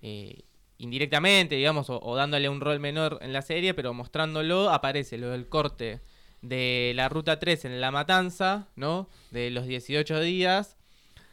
[0.02, 0.42] eh,
[0.78, 5.48] indirectamente, digamos, o, dándole un rol menor en la serie, pero mostrándolo, aparece lo del
[5.48, 6.00] corte
[6.42, 9.08] de la Ruta 3 en La Matanza, ¿no?
[9.30, 10.76] De los 18 días.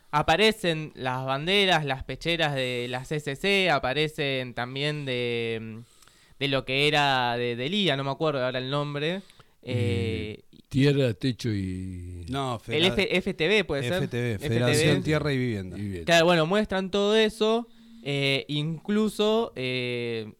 [0.09, 6.00] Aparecen las banderas, las pecheras de la CCC, aparecen también de, mm,
[6.41, 9.21] de lo que era de Delía, no me acuerdo ahora el nombre.
[9.61, 14.03] Eh, Tierra, techo y, No, el F- FTV puede ser.
[14.03, 15.03] FTV, Federación FTV.
[15.03, 15.77] Tierra y Vivienda.
[15.77, 16.03] y bien.
[16.05, 17.67] Claro, bueno, muestran todo eso.
[18.03, 20.33] eh, incluso, eh,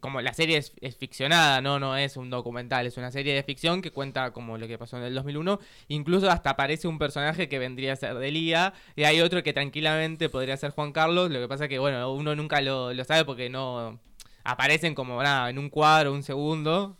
[0.00, 1.78] como la serie es, es ficcionada, ¿no?
[1.80, 4.96] No es un documental, es una serie de ficción que cuenta como lo que pasó
[4.98, 5.58] en el 2001.
[5.88, 8.72] Incluso hasta aparece un personaje que vendría a ser de Lía.
[8.96, 11.30] Y hay otro que tranquilamente podría ser Juan Carlos.
[11.30, 13.98] Lo que pasa que, bueno, uno nunca lo, lo sabe porque no
[14.44, 16.98] aparecen como nada, en un cuadro, un segundo.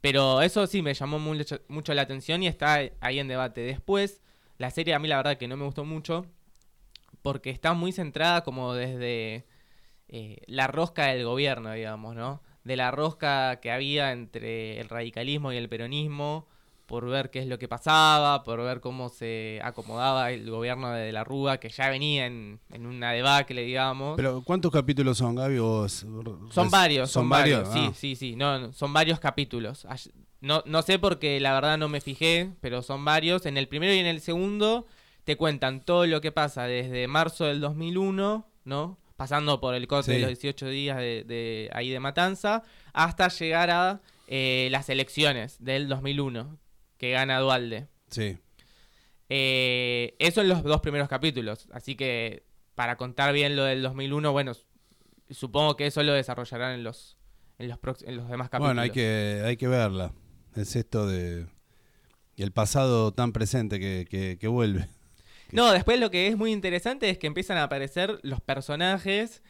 [0.00, 3.60] Pero eso sí me llamó mucho, mucho la atención y está ahí en debate.
[3.62, 4.22] Después,
[4.58, 6.26] la serie a mí la verdad que no me gustó mucho
[7.22, 9.46] porque está muy centrada como desde
[10.08, 12.42] eh, la rosca del gobierno, digamos, ¿no?
[12.64, 16.48] De la rosca que había entre el radicalismo y el peronismo,
[16.90, 21.12] por ver qué es lo que pasaba, por ver cómo se acomodaba el gobierno de,
[21.12, 24.16] la Rúa, que ya venía en, en una debacle, digamos.
[24.16, 25.58] Pero ¿cuántos capítulos son, Gaby?
[25.60, 26.04] Vos-
[26.50, 27.92] Son varios, son, varios, sí, Ah.
[27.94, 29.86] sí, sí, no, no, son varios capítulos.
[30.40, 33.46] No, no sé porque la verdad no me fijé, pero son varios.
[33.46, 34.86] En el primero y en el segundo
[35.22, 38.98] te cuentan todo lo que pasa desde marzo del 2001, ¿no?
[39.16, 40.20] Pasando por el corte Sí.
[40.20, 45.56] de los 18 días de, de ahí de Matanza, hasta llegar a eh, las elecciones
[45.62, 46.56] del 2001,
[47.00, 47.88] que gana Dualde.
[48.10, 48.36] Sí.
[49.30, 51.66] Eh, eso en los dos primeros capítulos.
[51.72, 54.52] Así que para contar bien lo del 2001, bueno,
[55.30, 57.16] supongo que eso lo desarrollarán en los
[57.58, 58.68] en los, en los demás capítulos.
[58.68, 60.12] Bueno, hay que, hay que verla.
[60.54, 61.46] Es esto de,
[62.36, 64.86] el pasado tan presente que, que, que vuelve.
[65.52, 69.42] No, después lo que es muy interesante es que empiezan a aparecer los personajes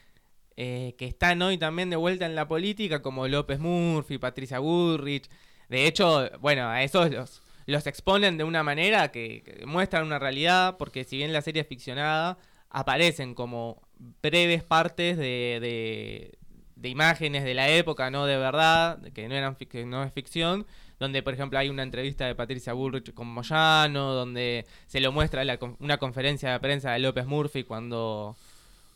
[0.56, 5.28] eh, que están hoy también de vuelta en la política, como López Murphy, Patricia Bullrich.
[5.70, 10.76] De hecho, bueno, a esos los, los exponen de una manera que, muestran una realidad,
[10.78, 12.36] porque si bien la serie es ficcionada,
[12.70, 13.80] aparecen como
[14.22, 16.36] breves partes de,
[16.76, 20.66] de, imágenes de la época, no de verdad, que no, eran, que no es ficción,
[20.98, 25.44] donde por ejemplo hay una entrevista de Patricia Bullrich con Moyano, donde se lo muestra
[25.44, 28.36] la una conferencia de prensa de López Murphy cuando,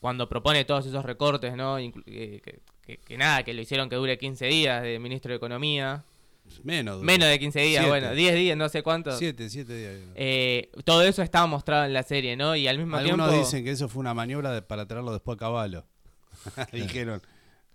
[0.00, 1.78] cuando propone todos esos recortes, ¿no?
[1.78, 1.92] Eh,
[2.44, 6.04] que, que- que nada, que lo hicieron que dure 15 días de ministro de Economía.
[6.62, 7.02] Menos.
[7.02, 7.88] Menos de 15 días, Siete.
[7.88, 9.16] bueno, 10 días, no sé cuánto.
[9.18, 10.12] Siete, siete días.
[10.14, 12.54] Eh, todo eso estaba mostrado en la serie, ¿no?
[12.56, 13.44] Y al mismo Algunos tiempo...
[13.46, 15.84] dicen que eso fue una maniobra de- para traerlo después a caballo.
[16.72, 17.20] Dijeron.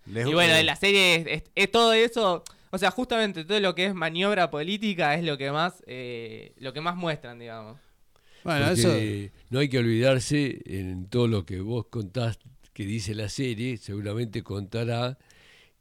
[0.05, 3.59] les- Y bueno, en la serie es, es- es todo eso, o sea, justamente todo
[3.59, 7.77] lo que es maniobra política es lo que más, eh, lo que más muestran, digamos.
[8.43, 9.31] Bueno, Porque eso.
[9.49, 12.39] no hay que olvidarse en todo lo que vos contás
[12.73, 15.17] que dice la serie, seguramente contará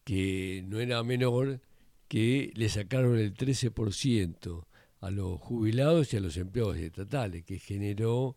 [0.05, 1.61] que no era menor
[2.09, 4.65] que le sacaron el 13%
[5.01, 8.37] a los jubilados y a los empleados estatales, que generó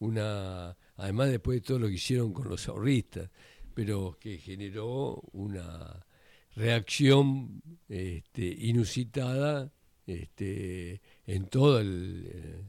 [0.00, 3.30] una, además después de todo lo que hicieron con los ahorristas,
[3.74, 6.04] pero que generó una
[6.54, 9.72] reacción este, inusitada
[10.06, 12.62] este, en todo el, eh,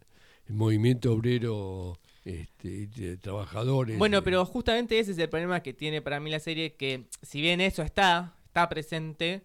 [0.47, 3.97] el movimiento obrero este, de trabajadores.
[3.97, 7.41] Bueno, pero justamente ese es el problema que tiene para mí la serie, que si
[7.41, 9.43] bien eso está, está presente,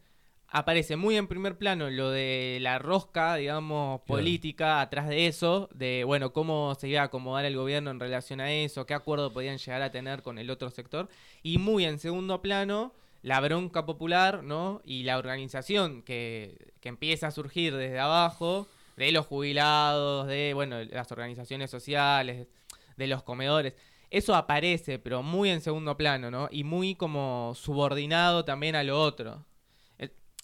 [0.51, 4.19] aparece muy en primer plano lo de la rosca, digamos, Claro.
[4.21, 8.41] política atrás de eso, de, bueno, cómo se iba a acomodar el gobierno en relación
[8.41, 11.09] a eso, qué acuerdo podían llegar a tener con el otro sector,
[11.43, 14.81] y muy en segundo plano la bronca popular, ¿no?
[14.85, 20.83] Y la organización que, que empieza a surgir desde abajo, de los jubilados, de, bueno,
[20.85, 22.49] las organizaciones sociales,
[22.97, 23.75] de los comedores.
[24.11, 26.49] Eso aparece, pero muy en segundo plano, ¿no?
[26.51, 29.45] Y muy como subordinado también a lo otro.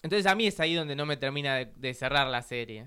[0.03, 2.85] Entonces a mí es ahí donde no me termina de, de cerrar la serie.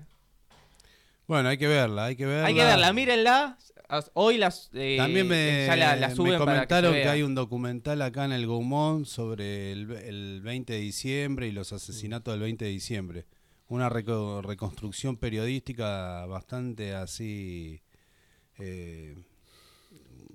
[1.27, 2.47] Bueno, hay que verla, hay que verla.
[2.47, 3.57] Hay que verla, mírenla.
[4.13, 8.01] Hoy las, eh, También me, ya la, la me para comentaron que, hay un documental
[8.01, 12.63] acá en el Gaumont sobre el, el 20 de diciembre y los asesinatos del 20
[12.65, 13.25] de diciembre.
[13.67, 17.81] Una reco- reconstrucción periodística bastante así,
[18.59, 19.15] eh,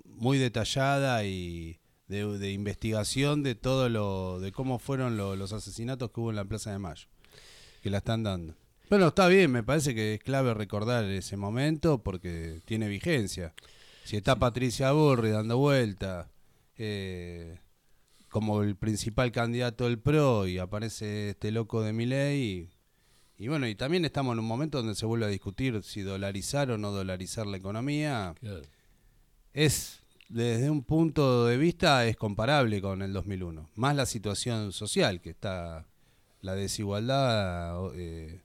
[0.04, 6.10] muy detallada y de, de investigación de todo lo, de cómo fueron lo- los asesinatos
[6.10, 7.06] que hubo en la Plaza de Mayo,
[7.82, 8.54] que la están dando.
[8.88, 13.52] Bueno, está bien, me parece que es clave recordar ese momento porque tiene vigencia.
[14.04, 16.30] Si está Patricia Burri dando vuelta
[16.78, 17.58] eh,
[18.28, 22.40] como el principal candidato del PRO y aparece este loco de Milei
[23.38, 26.02] y, y bueno, y también estamos en un momento donde se vuelve a discutir si
[26.02, 28.34] dolarizar o no dolarizar la economía.
[28.38, 28.62] Claro.
[29.52, 33.70] Es, desde un punto de vista, es comparable con el 2001.
[33.76, 35.86] Más la situación social, que está,
[36.40, 38.40] la desigualdad eh,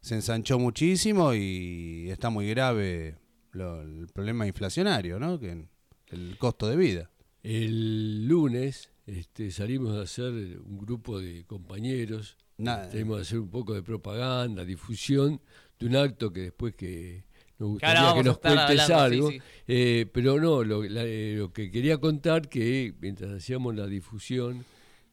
[0.00, 3.16] se ensanchó muchísimo y está muy grave
[3.52, 5.38] lo- el problema inflacionario, ¿no?
[5.38, 5.64] Que
[6.08, 7.10] el costo de vida.
[7.42, 10.30] El lunes este, salimos a hacer
[10.64, 12.88] un grupo de compañeros, Nada.
[12.88, 15.40] tenemos que hacer un poco de propaganda, difusión
[15.78, 17.24] de un acto que después que
[17.66, 19.38] ahora gustaría que nos cuentes hablando, algo, sí.
[19.68, 24.64] eh, pero no, lo, la- eh, lo que quería contar que mientras hacíamos la difusión,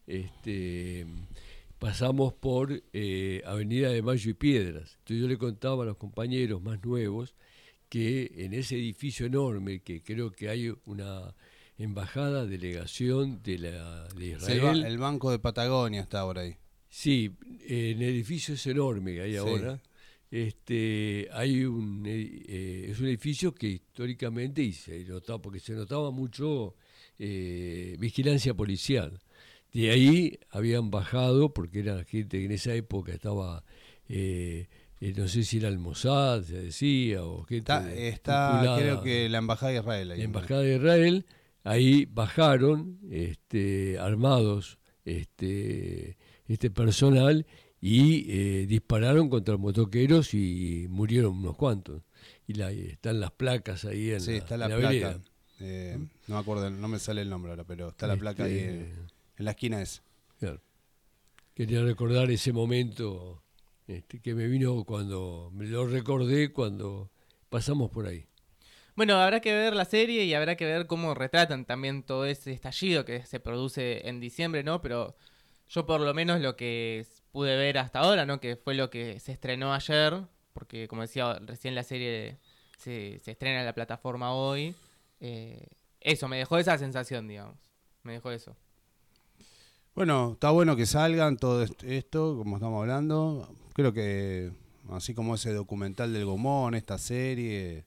[0.08, 1.06] este,
[1.78, 4.98] pasamos por eh, Avenida de Mayo y Piedras.
[5.00, 7.36] Entonces yo le contaba a los compañeros más nuevos
[7.90, 11.34] que en ese edificio enorme, que creo que hay una
[11.78, 14.84] embajada, delegación de, la, de Israel.
[14.86, 16.56] el Banco de Patagonia está ahora ahí.
[16.90, 17.32] Sí,
[17.68, 19.38] en el edificio es enorme que hay Sí.
[19.38, 19.80] ahora.
[20.32, 26.12] Este, hay un, eh, es un edificio que históricamente y se notaba porque se notaba
[26.12, 26.76] mucho
[27.18, 29.20] eh, vigilancia policial.
[29.74, 33.64] De ahí habían bajado porque era gente que en esa época estaba,
[34.08, 34.68] eh,
[35.00, 37.72] no sé si era el Mossad, se decía, o gente
[38.08, 40.18] Está, creo que la Embajada de Israel ahí.
[40.20, 41.26] la embajada de Israel,
[41.64, 46.18] ahí bajaron este, armados este,
[46.48, 47.46] este personal
[47.82, 52.02] y eh, dispararon contra los motoqueros y murieron unos cuantos.
[52.48, 54.90] Y la, están las placas ahí en Sí, la, está la en placa.
[54.90, 55.20] vereda.
[55.62, 58.58] Eh, no me acuerdo, no me sale el nombre ahora, pero está la placa ahí
[58.58, 60.02] Este, en, en la esquina esa.
[60.40, 60.62] claro.
[61.54, 63.44] Quería recordar ese momento
[63.88, 67.10] este, que me vino cuando, me lo recordé cuando
[67.50, 68.26] pasamos por ahí.
[68.96, 72.52] Bueno, habrá que ver la serie y habrá que ver cómo retratan también todo ese
[72.52, 74.82] estallido que se produce en diciembre, ¿no?
[74.82, 75.16] Pero
[75.70, 78.40] yo por lo menos lo que pude ver hasta ahora, ¿no?
[78.40, 80.22] Que fue lo que se estrenó ayer,
[80.54, 82.38] porque como decía, recién la serie
[82.78, 84.76] se, estrena en la plataforma hoy.
[85.20, 85.68] Eh,
[86.02, 87.56] eso, me dejó esa sensación, digamos.
[88.04, 88.56] Me dejó eso.
[89.96, 93.54] Bueno, está bueno que salgan todo est- esto, como estamos hablando.
[93.74, 94.52] Creo que,
[94.92, 97.86] así como ese documental del Gomón, esta serie,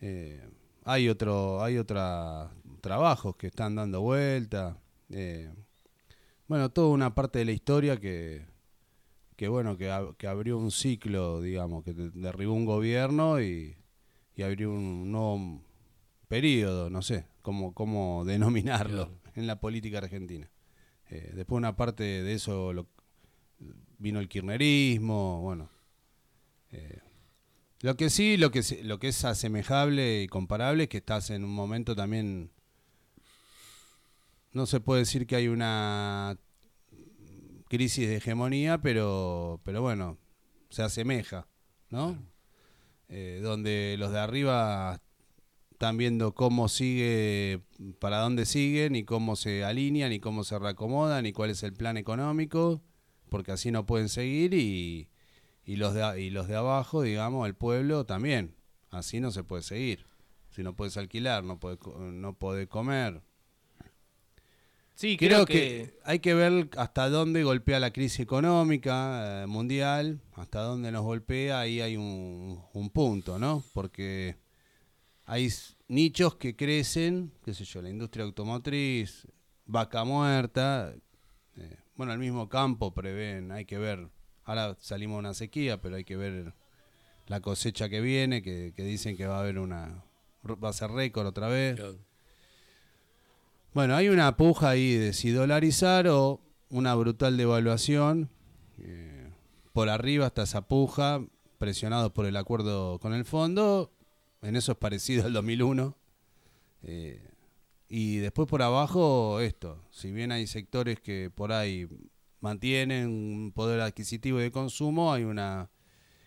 [0.00, 0.42] eh,
[0.84, 4.76] hay otro, hay otra trabajos que están dando vuelta.
[5.10, 5.52] eh,
[6.50, 8.44] bueno, toda una parte de la historia que,
[9.36, 13.76] que bueno, que, ab- que abrió un ciclo, digamos, que de- derribó un gobierno y,
[14.34, 15.62] y abrió un nuevo
[16.26, 19.32] periodo, no sé cómo, cómo denominarlo Claro.
[19.36, 20.50] en la política argentina.
[21.08, 22.88] Eh, después una parte de eso lo-
[23.98, 25.70] vino el kirchnerismo, bueno.
[26.72, 26.98] Eh,
[27.82, 31.44] lo que sí, lo que, lo que es asemejable y comparable es que estás en
[31.44, 32.50] un momento también...
[34.52, 36.36] No se puede decir que hay una
[37.68, 40.18] crisis de hegemonía, pero, pero bueno,
[40.70, 41.46] se asemeja,
[41.88, 42.18] ¿no?
[43.08, 45.00] Eh, donde los de arriba
[45.70, 47.62] están viendo cómo sigue,
[48.00, 51.72] para dónde siguen y cómo se alinean y cómo se reacomodan y cuál es el
[51.72, 52.82] plan económico,
[53.30, 55.08] porque así no pueden seguir y,
[55.64, 58.56] y los de, y los de abajo, digamos, el pueblo también,
[58.90, 60.06] así no se puede seguir.
[60.50, 63.22] Si no puedes alquilar, no puedes no podés comer.
[65.00, 65.94] Sí, Creo, creo, que, que...
[66.04, 71.60] hay que ver hasta dónde golpea la crisis económica eh, mundial, hasta dónde nos golpea,
[71.60, 73.64] ahí hay un, un punto, ¿no?
[73.72, 74.36] Porque
[75.24, 75.48] hay
[75.88, 79.26] nichos que crecen, qué sé yo, la industria automotriz,
[79.64, 80.94] vaca muerta,
[81.56, 84.06] eh, bueno, el mismo campo prevén, hay que ver,
[84.44, 86.52] ahora salimos de una sequía, pero hay que ver
[87.26, 90.04] la cosecha que viene, que, que dicen que va a haber una,
[90.44, 91.76] va a ser récord otra vez.
[91.76, 92.09] Claro.
[93.72, 96.40] Bueno, hay una puja ahí de si dolarizar o
[96.70, 98.28] una brutal devaluación.
[98.78, 99.30] eh,
[99.72, 101.24] por arriba está esa puja,
[101.58, 103.92] presionados por el acuerdo con el fondo.
[104.42, 105.96] En eso es parecido al 2001.
[106.82, 107.26] eh,
[107.88, 109.82] y después por abajo esto.
[109.90, 111.88] Si bien hay sectores que por ahí
[112.40, 115.70] mantienen un poder adquisitivo de consumo, hay una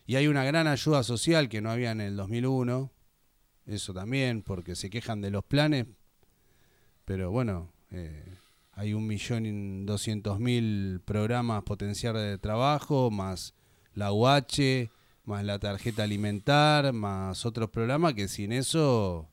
[0.05, 2.91] y hay una gran ayuda social que no había en el 2001.
[3.65, 5.87] Eso también, porque se quejan de los planes,
[7.05, 8.37] pero bueno, eh,
[8.71, 13.53] hay un millón doscientos mil programas potenciar de trabajo, más
[13.93, 14.89] la UH,
[15.25, 19.29] más la tarjeta alimentar, más otros programas que sin eso,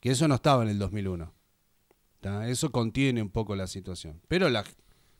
[0.00, 1.32] que eso no estaba en el 2001.
[2.20, 2.48] ¿tá?
[2.48, 4.20] Eso contiene un poco la situación.
[4.28, 4.64] Pero la,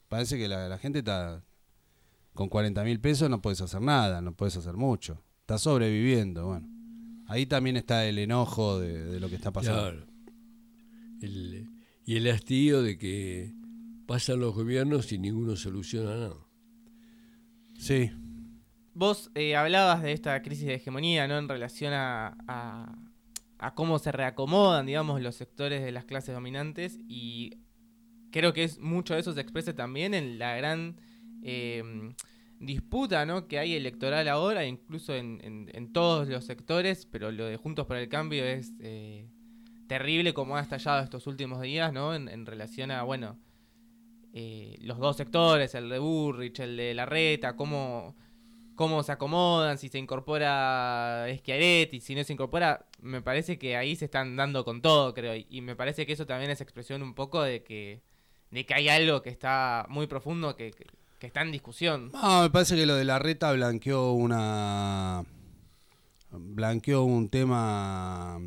[0.09, 1.43] parece que la, la gente está
[2.35, 5.23] con 40 mil pesos no puedes hacer nada, no puedes hacer mucho.
[5.41, 6.69] Está sobreviviendo, bueno.
[7.27, 9.83] Ahí también está el enojo de, de lo que está pasando.
[9.83, 10.07] Claro.
[11.21, 11.69] El-
[12.09, 13.53] y el hastío de que
[14.07, 16.37] pasan los gobiernos y ninguno soluciona nada.
[17.79, 18.11] Sí,
[18.95, 21.39] Vos eh, hablabas de esta crisis de hegemonía, ¿no?
[21.39, 22.99] En relación a, a-
[23.59, 27.59] a cómo se reacomodan, digamos, los sectores de las clases dominantes y
[28.33, 30.97] creo que es mucho de eso se expresa también en la gran
[31.43, 31.83] eh,
[32.59, 33.47] disputa, ¿no?
[33.49, 37.87] Que hay electoral ahora, incluso en, en- en todos los sectores, pero lo de Juntos
[37.87, 39.29] por el Cambio es eh,
[39.89, 42.15] terrible como ha estallado estos últimos días, ¿no?
[42.15, 43.39] En, en relación a, bueno,
[44.35, 48.15] eh, los dos sectores, el de Burrich, el de Larreta, cómo
[48.75, 53.97] cómo se acomodan, si se incorpora Schiaretti, si no se incorpora, me parece que ahí
[53.97, 57.13] se están dando con todo, creo, y, me parece que eso también es expresión un
[57.15, 58.03] poco de que
[58.53, 60.87] de que hay algo que está muy profundo que, que-
[61.19, 62.13] que está en discusión.
[62.13, 65.25] No, me parece que lo de la reta blanqueó una.
[66.31, 68.39] blanqueó un tema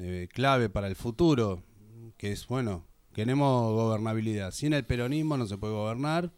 [0.00, 1.62] eh, clave para el futuro,
[2.16, 4.50] que es, bueno, queremos gobernabilidad.
[4.52, 6.32] Sin el peronismo no se puede gobernar,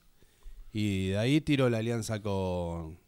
[0.73, 2.99] y de ahí tiró la alianza con.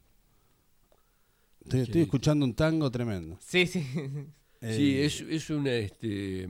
[1.64, 3.38] Estoy, estoy escuchando un tango tremendo.
[3.40, 3.84] Sí, sí.
[4.62, 6.48] Sí, Eh, es, es una, este,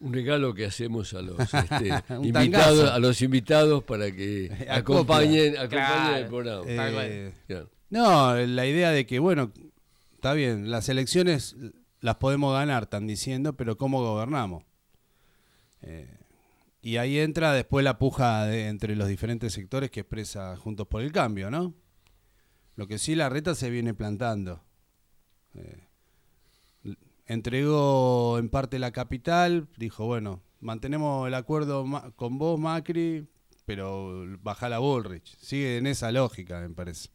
[0.00, 1.90] un regalo que hacemos a los este,
[2.22, 6.16] invitados, a los invitados para que acompañen, acompañen Claro.
[6.16, 6.64] el programa.
[7.04, 7.32] eh.
[7.46, 7.70] Claro.
[7.90, 9.52] No, la idea de que, bueno,
[10.14, 11.54] está bien, las elecciones
[12.00, 14.64] las podemos ganar, están diciendo, pero ¿cómo gobernamos?
[15.82, 16.16] Eh,
[16.82, 21.02] y ahí entra después la puja de- entre los diferentes sectores que expresa Juntos por
[21.02, 21.74] el Cambio, ¿no?
[22.76, 24.62] Lo que sí la reta se viene plantando.
[25.54, 25.88] Eh,
[27.26, 31.84] entregó en parte la capital, dijo, bueno, mantenemos el acuerdo
[32.16, 33.28] con vos, Macri,
[33.66, 35.36] pero baja la Bullrich.
[35.38, 37.10] Sigue en esa lógica, me parece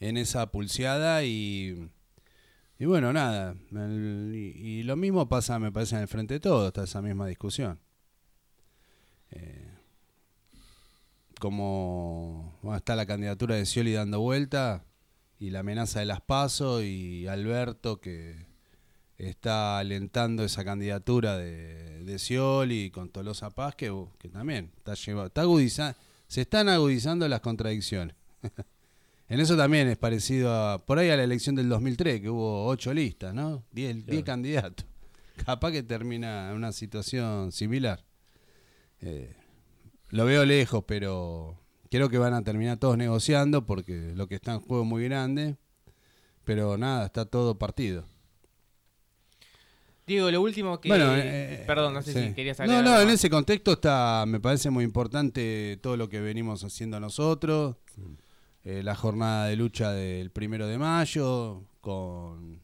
[0.00, 1.90] en esa pulseada y,
[2.78, 3.54] y bueno, nada.
[3.72, 7.80] y, lo mismo pasa, me parece, en el frente de todo, está esa misma discusión.
[9.30, 9.72] Eh,
[11.40, 14.84] como está la candidatura de Scioli dando vuelta,
[15.38, 18.46] y la amenaza de las PASO y Alberto que
[19.18, 25.26] está alentando esa candidatura de, de Scioli con Tolosa Paz que, que también está llevado,
[25.26, 28.16] está agudizando, se están agudizando las contradicciones.
[29.28, 32.66] en eso también es parecido a, por ahí a la elección del 2003, que hubo
[32.66, 33.64] ocho listas, ¿no?
[33.72, 34.86] Diez, diez candidatos.
[35.44, 38.04] Capaz que termina en una situación similar.
[39.00, 39.34] Eh,
[40.10, 41.60] lo veo lejos, pero
[41.90, 45.04] creo que van a terminar todos negociando porque lo que está en juego es muy
[45.04, 45.56] grande.
[46.44, 48.06] Pero nada, está todo partido.
[50.06, 50.88] Digo, lo último que...
[50.88, 52.28] Bueno, eh, Perdón, no sé sí.
[52.28, 55.96] si querías No, agregar no, algo en ese contexto está, me parece muy importante todo
[55.96, 57.74] lo que venimos haciendo nosotros.
[58.68, 62.60] Eh, la jornada de lucha del primero de mayo, con,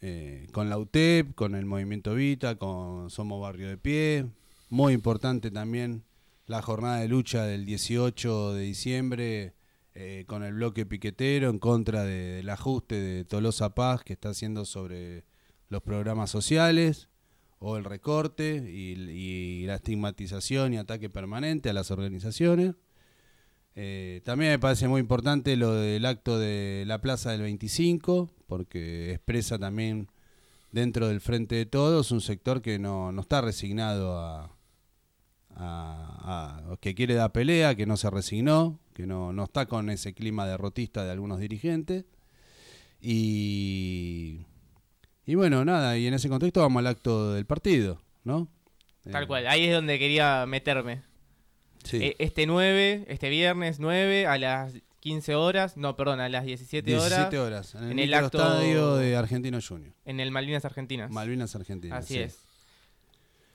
[0.00, 4.26] eh, con la UTEP, con el Movimiento Vita, con Somos Barrio de Pie.
[4.68, 6.04] Muy importante también
[6.46, 9.54] la jornada de lucha del 18 de diciembre
[9.96, 14.28] eh, con el bloque piquetero en contra de- del ajuste de Tolosa Paz que está
[14.28, 15.24] haciendo sobre
[15.68, 17.08] los programas sociales
[17.58, 22.76] o el recorte y, y la estigmatización y ataque permanente a las organizaciones.
[23.80, 29.12] Eh, también me parece muy importante lo del acto de la Plaza del 25, porque
[29.12, 30.08] expresa también
[30.72, 34.50] dentro del Frente de Todos un sector que no, no está resignado a,
[35.54, 39.90] a- a- que quiere dar pelea, que no se resignó, que no, no está con
[39.90, 42.04] ese clima derrotista de algunos dirigentes.
[43.00, 44.40] Y,
[45.26, 48.48] y bueno, nada, y en ese contexto vamos al acto del partido, ¿no?
[49.10, 51.02] Tal Eh, cual, ahí es donde quería meterme.
[51.84, 51.98] Sí.
[51.98, 56.90] Eh, Este 9, este viernes 9 a las 15 horas, no, perdón, a las 17,
[56.90, 60.64] 17 horas horas, en el, en el microestadio acto- de Argentino Junior, en el Malvinas
[60.64, 61.10] Argentinas.
[61.10, 62.04] Malvinas Argentinas.
[62.04, 62.20] Así sí.
[62.20, 62.38] es.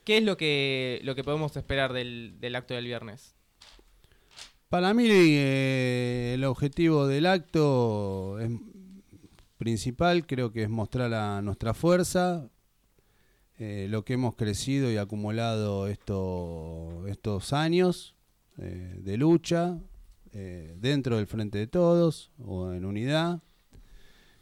[0.05, 3.35] ¿Qué es lo que, lo que podemos esperar del, del acto del viernes?
[4.69, 8.49] Para mí eh, el objetivo del acto es
[9.57, 12.49] principal, creo que es mostrar a nuestra fuerza,
[13.59, 18.12] eh, lo que hemos crecido y acumulado esto- estos años
[18.59, 19.79] eh, de lucha
[20.31, 23.41] eh, dentro del Frente de Todos o en unidad.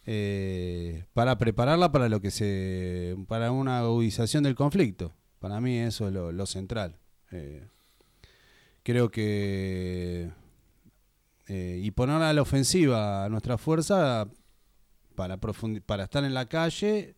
[0.06, 6.08] eh, para prepararla para lo que se para una agudización del conflicto para mí eso
[6.08, 6.98] es lo, central
[8.84, 10.32] creo que
[11.48, 14.28] y poner a la ofensiva a nuestra fuerza
[15.16, 17.16] para para estar en la calle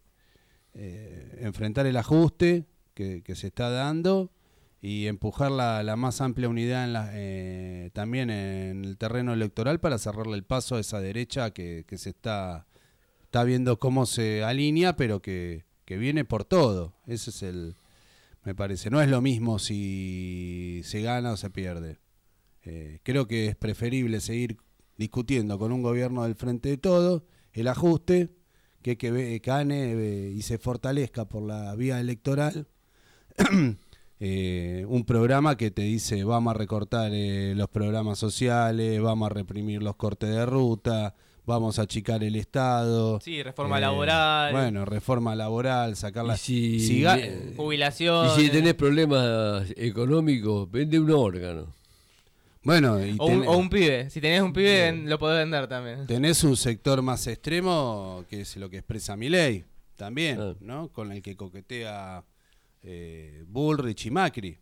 [0.74, 4.30] enfrentar el ajuste que se está dando
[4.84, 9.80] y empujar la, la más amplia unidad en la- eh, también en el terreno electoral
[9.80, 12.68] para cerrarle el paso a esa derecha que, se está
[13.24, 16.96] está viendo cómo se alinea pero que, que viene por todo.
[17.08, 17.76] Ese es el
[18.44, 18.90] me parece.
[18.90, 22.00] No es lo mismo si se gana o se pierde.
[22.64, 24.58] Eh, creo que es preferible seguir
[24.98, 28.32] discutiendo con un gobierno del frente de todo el ajuste
[28.82, 32.68] que que gane eh, y se fortalezca por la vía electoral
[34.26, 39.34] eh, un programa que te dice vamos a recortar eh, los programas sociales, vamos a
[39.34, 41.14] reprimir los cortes de ruta,
[41.46, 43.20] vamos a achicar el Estado.
[43.20, 46.36] Sí, reforma eh, laboral, Bueno, reforma laboral, sacarla.
[46.36, 47.06] Y si- si
[47.58, 48.28] jubilación.
[48.28, 51.68] Y si tenés problemas económicos, vende un órgano.
[52.64, 54.10] bueno, y o, un, ten- o un pibe.
[54.10, 56.08] Si tenés un pibe, lo podés vender también.
[56.08, 59.66] tenés un sector más extremo que es lo que expresa mi ley
[59.98, 60.54] también, Ah.
[60.62, 60.88] ¿no?
[60.94, 62.24] Con el que coquetea
[62.84, 64.58] eh, Bullrich y Macri,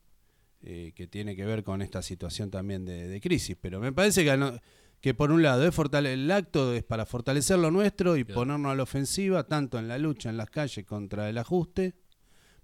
[0.61, 3.57] eh, que tiene que ver con esta situación también de, de crisis.
[3.59, 4.53] Pero me parece que, no-
[4.99, 8.41] que por un lado es fortale- el acto es para fortalecer lo nuestro y Claro.
[8.41, 11.95] ponernos a la ofensiva, tanto en la lucha en las calles contra el ajuste,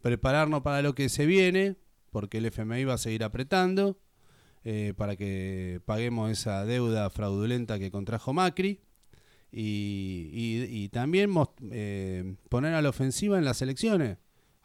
[0.02, 1.76] prepararnos para lo que se viene,
[2.12, 4.00] porque el FMI va a seguir apretando,
[4.64, 8.82] eh, para que paguemos esa deuda fraudulenta que contrajo Macri.
[9.52, 11.32] Y, y- y también
[11.72, 14.18] eh, poner a la ofensiva en las elecciones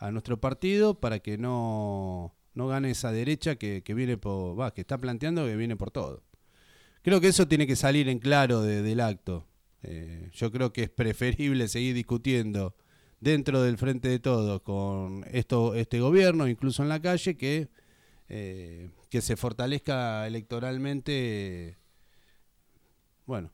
[0.06, 4.74] a nuestro partido para que no, no gane esa derecha que, que viene por, va,
[4.74, 6.22] que está planteando que viene por todo.
[7.02, 9.46] Creo que eso tiene que salir en claro de- del acto.
[9.82, 12.74] Eh, yo creo que es preferible seguir discutiendo
[13.20, 17.68] dentro del frente de todos con esto, este gobierno, incluso en la calle, que,
[18.28, 21.76] eh, que se fortalezca electoralmente,
[23.26, 23.52] bueno,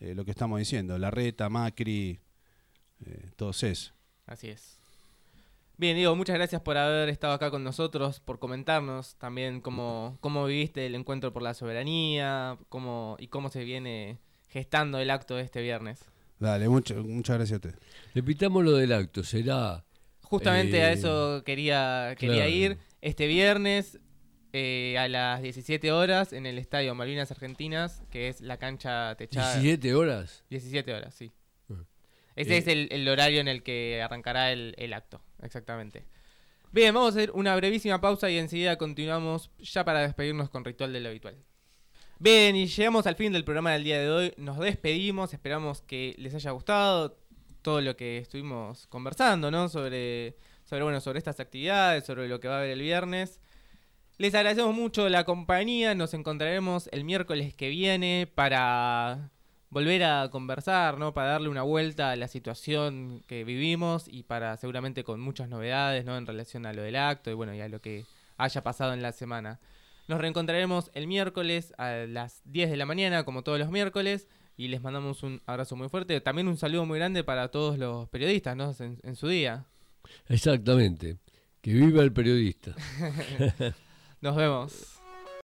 [0.00, 2.20] eh, lo que estamos diciendo, Larreta, Macri,
[3.04, 3.92] eh, todos eso.
[4.26, 4.81] Así es.
[5.82, 10.46] Bien, Diego, muchas gracias por haber estado acá con nosotros, por comentarnos también cómo, cómo
[10.46, 15.42] viviste el encuentro por la soberanía cómo, y cómo se viene gestando el acto de
[15.42, 16.04] este viernes.
[16.38, 17.84] Dale, mucho, muchas gracias a ustedes.
[18.14, 19.84] Repitamos lo del acto, será
[20.20, 22.50] Justamente a Eh, eso quería, quería claro.
[22.50, 22.78] ir.
[23.00, 23.98] Este viernes
[24.52, 29.54] eh, a las 17 horas en el estadio Malvinas Argentinas, que es la cancha techada.
[29.58, 30.44] 17 horas.
[30.48, 31.32] 17 horas, sí.
[31.68, 31.82] Ah.
[32.36, 32.58] Ese Eh.
[32.58, 36.04] es el, el horario en el que arrancará el, el acto, exactamente.
[36.72, 40.92] Bien, vamos a hacer una brevísima pausa y enseguida continuamos ya para despedirnos con Ritual
[40.92, 41.36] de lo Habitual.
[42.18, 44.34] Bien, y llegamos al fin del programa del día de hoy.
[44.36, 47.18] Nos despedimos, esperamos que les haya gustado
[47.62, 49.68] todo lo que estuvimos conversando, ¿no?
[49.68, 53.40] Sobre, sobre, bueno, sobre estas actividades, sobre lo que va a haber el viernes.
[54.18, 59.30] Les agradecemos mucho la compañía, nos encontraremos el miércoles que viene para
[59.72, 61.14] volver a conversar, ¿no?
[61.14, 66.04] Para darle una vuelta a la situación que vivimos y para seguramente con muchas novedades,
[66.04, 66.18] ¿no?
[66.18, 68.04] En relación a lo del acto y bueno, y a lo que
[68.36, 69.60] haya pasado en la semana.
[70.08, 74.68] Nos reencontraremos el miércoles a las 10 de la mañana, como todos los miércoles, y
[74.68, 76.20] les mandamos un abrazo muy fuerte.
[76.20, 78.74] También un saludo muy grande para todos los periodistas, ¿no?
[78.78, 79.64] En, en su día.
[80.28, 81.16] Exactamente.
[81.62, 82.74] Que viva el periodista.
[84.20, 85.01] Nos vemos.